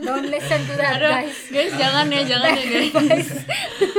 don't 0.00 0.26
listen 0.26 0.60
to 0.64 0.74
that 0.74 0.96
Aduh, 0.96 1.12
guys 1.12 1.36
guys 1.46 1.72
jangan 1.72 2.08
ya 2.08 2.22
jangan 2.26 2.52
ya 2.52 2.64
guys 2.64 3.28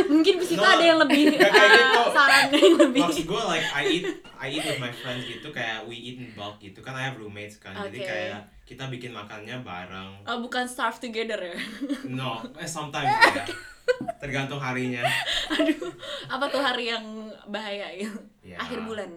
mungkin 0.08 0.34
bisa 0.36 0.58
No, 0.58 0.66
ada 0.66 0.82
yang 0.84 1.00
lebih 1.00 1.24
uh, 1.30 1.38
gitu. 1.38 2.02
sarannya 2.10 2.58
yang 2.60 2.78
lebih 2.80 3.02
Maksud 3.04 3.26
gue 3.28 3.42
like 3.46 3.68
I 3.70 3.84
eat 3.88 4.06
I 4.36 4.48
eat 4.50 4.66
with 4.66 4.80
my 4.80 4.90
friends 4.92 5.24
gitu 5.24 5.48
kayak 5.50 5.86
we 5.86 5.94
eat 5.94 6.18
in 6.18 6.34
bulk 6.34 6.58
gitu 6.58 6.82
kan 6.82 6.94
I 6.94 7.06
have 7.06 7.18
roommates 7.18 7.58
kan 7.58 7.78
jadi 7.80 7.94
Oke. 7.96 8.08
kayak 8.08 8.40
kita 8.72 8.88
bikin 8.88 9.12
makannya 9.12 9.60
bareng. 9.60 10.24
Oh, 10.24 10.40
bukan 10.40 10.64
starve 10.64 10.96
together 10.98 11.36
ya 11.38 11.58
No, 12.10 12.40
eh 12.56 12.64
sometimes 12.66 13.12
ya. 13.12 13.44
Tergantung 14.18 14.58
harinya. 14.58 15.04
aduh 15.52 15.92
apa 16.26 16.46
tuh 16.48 16.60
hari 16.60 16.88
yang 16.88 17.04
bahaya 17.46 17.92
gitu 17.94 18.16
Ya. 18.42 18.56
akhir 18.58 18.80
bulan 18.82 19.12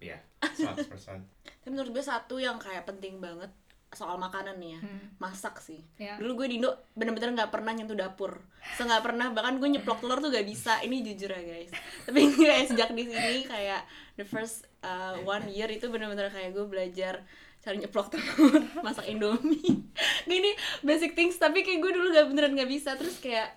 Iya, 0.00 0.16
100%. 0.40 0.88
tapi 1.60 1.68
menurut 1.70 1.92
gue 1.92 2.00
satu 2.02 2.36
yang 2.36 2.56
kayak 2.56 2.84
penting 2.84 3.20
banget 3.20 3.52
soal 3.90 4.18
makanan 4.18 4.58
nih 4.58 4.74
ya 4.74 4.80
masak 5.16 5.60
sih 5.60 5.78
Ya. 5.94 6.18
dulu 6.18 6.42
gue 6.42 6.50
di 6.50 6.56
Indo 6.58 6.74
bener-bener 6.92 7.30
nggak 7.32 7.48
pernah 7.48 7.70
nyentuh 7.70 7.94
dapur 7.94 8.42
so 8.74 8.82
nggak 8.82 9.00
pernah 9.00 9.30
bahkan 9.30 9.56
gue 9.56 9.70
nyeplok 9.70 10.00
telur 10.00 10.18
tuh 10.18 10.28
gak 10.28 10.42
bisa 10.42 10.82
ini 10.82 11.00
jujur 11.00 11.28
ya 11.28 11.38
guys 11.40 11.70
tapi 12.02 12.26
kayak 12.34 12.66
sejak 12.66 12.90
di 12.90 13.06
sini 13.06 13.46
kayak 13.46 13.86
the 14.14 14.26
first 14.26 14.66
uh, 14.80 15.14
one 15.22 15.46
year 15.46 15.68
itu 15.68 15.86
bener-bener 15.86 16.26
kayak 16.26 16.50
gue 16.50 16.66
belajar 16.66 17.22
cara 17.64 17.74
nyeplok 17.74 18.12
telur 18.12 18.60
masak 18.86 19.08
indomie. 19.08 19.88
Gini 20.28 20.52
basic 20.80 21.16
things 21.16 21.34
tapi 21.34 21.64
kayak 21.64 21.80
gue 21.80 21.90
dulu 21.90 22.12
gak 22.12 22.28
beneran 22.28 22.52
nggak 22.52 22.68
bisa. 22.68 22.92
Terus 22.94 23.16
kayak 23.18 23.56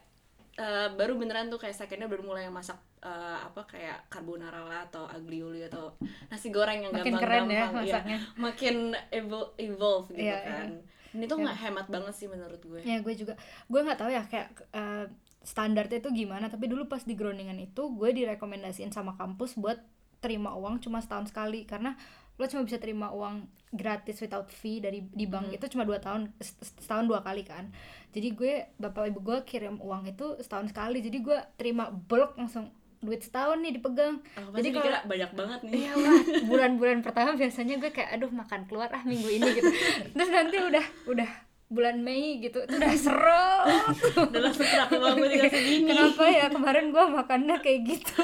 uh, 0.55 0.95
baru 0.95 1.19
beneran 1.19 1.51
tuh 1.51 1.59
kayak 1.59 1.75
secondnya 1.75 2.07
baru 2.07 2.23
mulai 2.23 2.47
yang 2.47 2.55
masak 2.55 2.79
uh, 3.03 3.37
apa 3.43 3.67
kayak 3.67 4.07
carbonara 4.07 4.63
lah 4.63 4.87
atau 4.87 5.05
aglio 5.05 5.51
olio 5.51 5.67
atau 5.67 5.93
nasi 6.27 6.49
goreng 6.49 6.81
yang 6.81 6.93
Makin 6.95 7.13
gampang-gampang 7.13 7.21
keren 7.21 7.45
ya 7.45 7.55
iya. 7.55 7.67
masaknya. 7.69 8.17
makin 8.35 8.75
evol- 9.11 9.53
evolve 9.57 10.07
gitu 10.11 10.23
Iya, 10.23 10.39
kan. 10.41 10.69
Ini 11.07 11.23
tuh 11.25 11.37
nggak 11.39 11.57
hemat 11.59 11.87
banget 11.87 12.13
sih 12.13 12.27
menurut 12.27 12.61
gue. 12.61 12.79
Ya 12.83 12.99
gue 12.99 13.13
juga. 13.13 13.33
Gue 13.65 13.79
nggak 13.81 13.97
tahu 13.97 14.09
ya 14.09 14.23
kayak 14.23 14.47
eh, 14.71 15.05
standarnya 15.41 15.97
itu 15.99 16.09
gimana. 16.13 16.47
Tapi 16.47 16.67
dulu 16.67 16.85
pas 16.85 17.01
di 17.01 17.15
Groningen 17.15 17.57
itu 17.57 17.83
gue 17.89 18.09
direkomendasiin 18.13 18.91
sama 18.91 19.15
kampus 19.15 19.55
buat 19.55 19.79
terima 20.19 20.53
uang 20.53 20.79
cuma 20.79 20.99
setahun 20.99 21.31
sekali. 21.31 21.63
Karena 21.63 21.95
lo 22.37 22.45
cuma 22.45 22.61
bisa 22.61 22.77
terima 22.77 23.09
uang 23.09 23.49
gratis 23.67 24.23
without 24.23 24.47
fee 24.47 24.80
dari 24.80 25.03
di 25.03 25.27
bank 25.27 25.51
itu 25.51 25.67
cuma 25.67 25.84
dua 25.84 25.99
tahun 25.99 26.32
set- 26.39 26.80
setahun 26.80 27.06
dua 27.08 27.19
kali 27.19 27.43
kan. 27.43 27.67
Jadi 28.15 28.27
gue 28.32 28.53
bapak 28.80 29.12
ibu 29.12 29.19
gue 29.19 29.38
kirim 29.43 29.77
uang 29.84 30.08
itu 30.08 30.39
setahun 30.39 30.71
sekali. 30.71 31.03
Jadi 31.03 31.17
gue 31.19 31.38
terima 31.60 31.91
bulk 31.91 32.39
langsung 32.39 32.71
duit 32.97 33.21
setahun 33.21 33.62
nih 33.62 33.77
dipegang. 33.77 34.23
Oh, 34.39 34.56
jadi 34.58 34.73
kalau 34.73 34.99
banyak 35.06 35.32
banget 35.38 35.60
nih. 35.67 35.71
Iya 35.86 35.91
lah, 35.99 36.17
bulan-bulan 36.49 36.97
pertama 37.06 37.38
biasanya 37.38 37.75
gue 37.77 37.91
kayak 37.93 38.10
aduh 38.17 38.32
makan 38.34 38.65
keluar 38.65 38.89
ah 38.89 39.03
minggu 39.06 39.30
ini 39.30 39.47
gitu. 39.53 39.69
Terus 40.15 40.30
nanti 40.34 40.58
udah 40.58 40.86
udah 41.06 41.30
bulan 41.67 41.99
Mei 41.99 42.39
gitu 42.39 42.63
itu 42.63 42.75
udah 42.80 42.95
seret. 42.95 43.95
udah 44.32 44.39
langsung 44.39 44.63
gue 44.63 45.27
tinggal 45.27 45.51
segini 45.51 45.91
Kenapa 45.91 46.23
ya 46.32 46.45
kemarin 46.47 46.86
gue 46.95 47.03
makannya 47.12 47.56
kayak 47.60 47.80
gitu. 47.84 48.23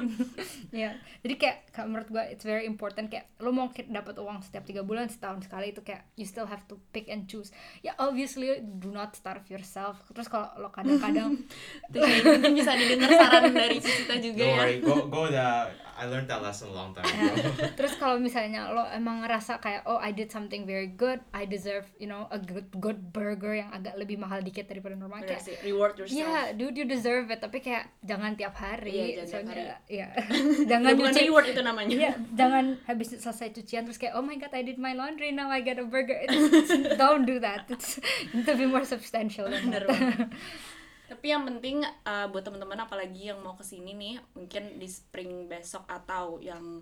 ya, 0.80 0.96
jadi 1.20 1.34
kayak 1.36 1.58
kayak 1.76 1.86
menurut 1.92 2.08
gue 2.08 2.24
it's 2.32 2.44
very 2.44 2.64
important 2.64 3.12
kayak 3.12 3.28
lo 3.44 3.52
mau 3.52 3.68
dapat 3.68 4.16
uang 4.16 4.40
setiap 4.40 4.64
tiga 4.64 4.80
bulan 4.80 5.12
setahun 5.12 5.44
sekali 5.44 5.76
itu 5.76 5.84
kayak 5.84 6.08
you 6.16 6.24
still 6.24 6.48
have 6.48 6.64
to 6.64 6.80
pick 6.96 7.12
and 7.12 7.28
choose. 7.28 7.52
Ya 7.84 7.92
obviously 8.00 8.48
do 8.80 8.88
not 8.88 9.12
starve 9.12 9.44
yourself. 9.52 10.00
Terus 10.16 10.32
kalau 10.32 10.48
lo 10.56 10.72
kadang-kadang 10.72 11.36
Tuh, 11.92 12.00
kayak 12.00 12.24
mungkin 12.24 12.52
bisa 12.56 12.72
didengar 12.80 13.12
saran 13.12 13.52
dari 13.52 13.76
Cicita 13.76 14.16
juga 14.16 14.40
Don't 14.40 14.56
ya 14.56 14.56
worry, 14.56 14.76
gue 14.80 14.98
gue 15.12 15.22
udah 15.36 15.50
I 15.94 16.10
learned 16.10 16.26
that 16.26 16.42
lesson 16.42 16.72
a 16.72 16.74
long 16.74 16.90
time 16.90 17.06
ago. 17.06 17.70
Terus 17.78 17.94
kalau 18.00 18.18
misalnya 18.18 18.72
lo 18.72 18.82
emang 18.90 19.22
ngerasa 19.22 19.62
kayak 19.62 19.86
oh 19.86 20.00
I 20.00 20.10
did 20.10 20.32
something 20.32 20.66
very 20.66 20.90
good, 20.90 21.22
I 21.30 21.46
deserve 21.46 21.86
you 22.02 22.10
know 22.10 22.26
a 22.34 22.38
good 22.54 22.70
good 22.78 23.00
burger 23.10 23.58
yang 23.58 23.74
agak 23.74 23.98
lebih 23.98 24.14
mahal 24.14 24.38
dikit 24.38 24.70
daripada 24.70 24.94
normal 24.94 25.26
Bener 25.26 25.34
kayak 25.34 25.42
sih, 25.42 25.56
reward 25.66 25.98
yourself 25.98 26.22
Ya, 26.22 26.54
dude, 26.54 26.78
you 26.78 26.86
deserve 26.86 27.26
it. 27.28 27.42
Tapi 27.42 27.58
kayak 27.58 27.90
jangan 28.00 28.38
tiap 28.38 28.54
hari. 28.54 29.18
Iya, 29.18 29.26
jangan 29.26 29.42
tiap 29.50 29.58
soalnya, 29.58 29.76
ya, 29.90 30.08
jangan 30.70 30.90
nyuci. 30.94 31.20
reward 31.26 31.46
itu 31.50 31.62
namanya 31.66 31.90
Iya, 31.90 32.12
jangan 32.32 32.64
habis 32.86 33.08
selesai 33.18 33.50
cucian 33.50 33.82
terus 33.82 33.98
kayak 33.98 34.14
oh 34.14 34.22
my 34.22 34.38
god, 34.38 34.54
I 34.54 34.62
did 34.62 34.78
my 34.78 34.94
laundry, 34.94 35.34
now 35.34 35.50
I 35.50 35.58
get 35.58 35.82
a 35.82 35.84
burger. 35.84 36.14
It's- 36.14 36.94
don't 36.94 37.26
do 37.26 37.42
that. 37.42 37.66
It's 37.66 37.98
to 38.30 38.52
be 38.54 38.70
more 38.70 38.86
substantial 38.86 39.50
than 39.50 39.74
that. 39.74 39.84
Tapi 41.10 41.26
yang 41.26 41.44
penting 41.44 41.84
uh, 41.84 42.26
buat 42.32 42.46
teman-teman 42.46 42.80
apalagi 42.80 43.28
yang 43.28 43.42
mau 43.42 43.52
ke 43.52 43.66
sini 43.66 43.92
nih, 43.92 44.14
mungkin 44.32 44.80
di 44.80 44.88
spring 44.88 45.50
besok 45.50 45.84
atau 45.84 46.40
yang 46.40 46.80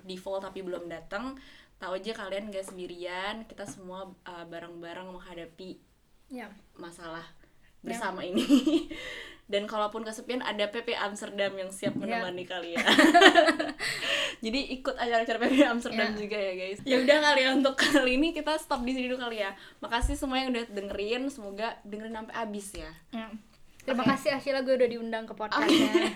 default 0.00 0.48
tapi 0.48 0.64
belum 0.64 0.88
datang, 0.88 1.36
tahu 1.80 1.96
aja 1.96 2.12
kalian 2.12 2.52
gak 2.52 2.68
sendirian, 2.68 3.48
kita 3.48 3.64
semua 3.64 4.12
uh, 4.22 4.44
bareng-bareng 4.46 5.08
menghadapi 5.08 5.80
Ya. 6.30 6.46
masalah 6.76 7.24
bersama 7.80 8.22
ini. 8.22 8.44
Dan 9.50 9.66
kalaupun 9.66 10.06
kesepian 10.06 10.46
ada 10.46 10.70
PP 10.70 10.94
Amsterdam 10.94 11.50
yang 11.58 11.74
siap 11.74 11.98
menemani 11.98 12.46
kalian. 12.46 12.78
Jadi 14.44 14.60
ikut 14.78 14.94
acara-acara 14.94 15.42
PP 15.42 15.54
Amsterdam 15.66 16.14
Ya. 16.14 16.16
juga 16.16 16.38
ya 16.38 16.52
guys. 16.54 16.78
Ya 16.86 16.96
udah 17.02 17.18
kali 17.18 17.40
ya 17.42 17.50
untuk 17.58 17.74
kali 17.74 18.14
ini 18.14 18.30
kita 18.30 18.54
stop 18.62 18.86
di 18.86 18.94
sini 18.94 19.10
dulu 19.10 19.18
kali 19.18 19.42
ya. 19.42 19.50
Makasih 19.82 20.14
semua 20.14 20.38
yang 20.38 20.54
udah 20.54 20.70
dengerin, 20.70 21.26
semoga 21.32 21.74
dengerin 21.82 22.14
sampai 22.14 22.34
habis 22.38 22.68
ya. 22.78 22.90
Ya. 23.10 23.26
Terima 23.80 24.04
kasih 24.06 24.36
Ashila 24.36 24.60
gue 24.62 24.76
udah 24.76 24.86
diundang 24.86 25.24
ke 25.26 25.34
podcastnya. 25.34 26.14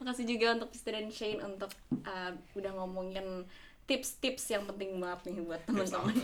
Makasih 0.00 0.24
juga 0.24 0.56
untuk 0.56 0.72
Sister 0.72 0.96
dan 0.96 1.10
Shane 1.12 1.42
untuk 1.44 1.68
uh, 2.06 2.32
udah 2.56 2.72
ngomongin 2.80 3.44
tips-tips 3.90 4.54
yang 4.54 4.62
penting 4.70 5.02
banget 5.02 5.34
nih 5.34 5.42
buat 5.42 5.58
teman-teman. 5.66 6.14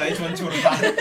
Tadi 0.00 0.10
cuma 0.16 0.30
curhat. 0.32 0.80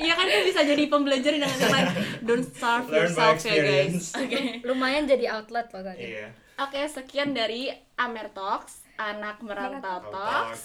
Iya 0.00 0.16
kan 0.16 0.26
kan 0.26 0.42
bisa 0.42 0.60
jadi 0.64 0.82
pembelajaran 0.90 1.44
yang 1.44 1.52
lain. 1.70 1.86
Don't 2.24 2.42
starve 2.42 2.88
Learn 2.90 3.12
by 3.14 3.36
yourself 3.36 3.46
ya 3.46 3.54
guys. 3.62 4.10
Oke. 4.18 4.64
Lumayan 4.66 5.04
jadi 5.06 5.30
outlet 5.30 5.70
loh 5.70 5.84
tadi. 5.86 6.18
Iya. 6.18 6.34
Oke, 6.58 6.80
sekian 6.88 7.36
dari 7.36 7.70
Amer 8.00 8.32
Talks, 8.32 8.82
anak 8.96 9.38
merantau 9.44 10.08
Talks. 10.08 10.10
Talks. 10.10 10.62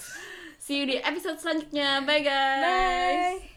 See 0.57 0.81
you 0.81 0.85
di 0.89 0.97
episode 0.97 1.37
selanjutnya. 1.37 2.01
Bye 2.07 2.23
guys. 2.25 2.63
Bye. 2.65 3.54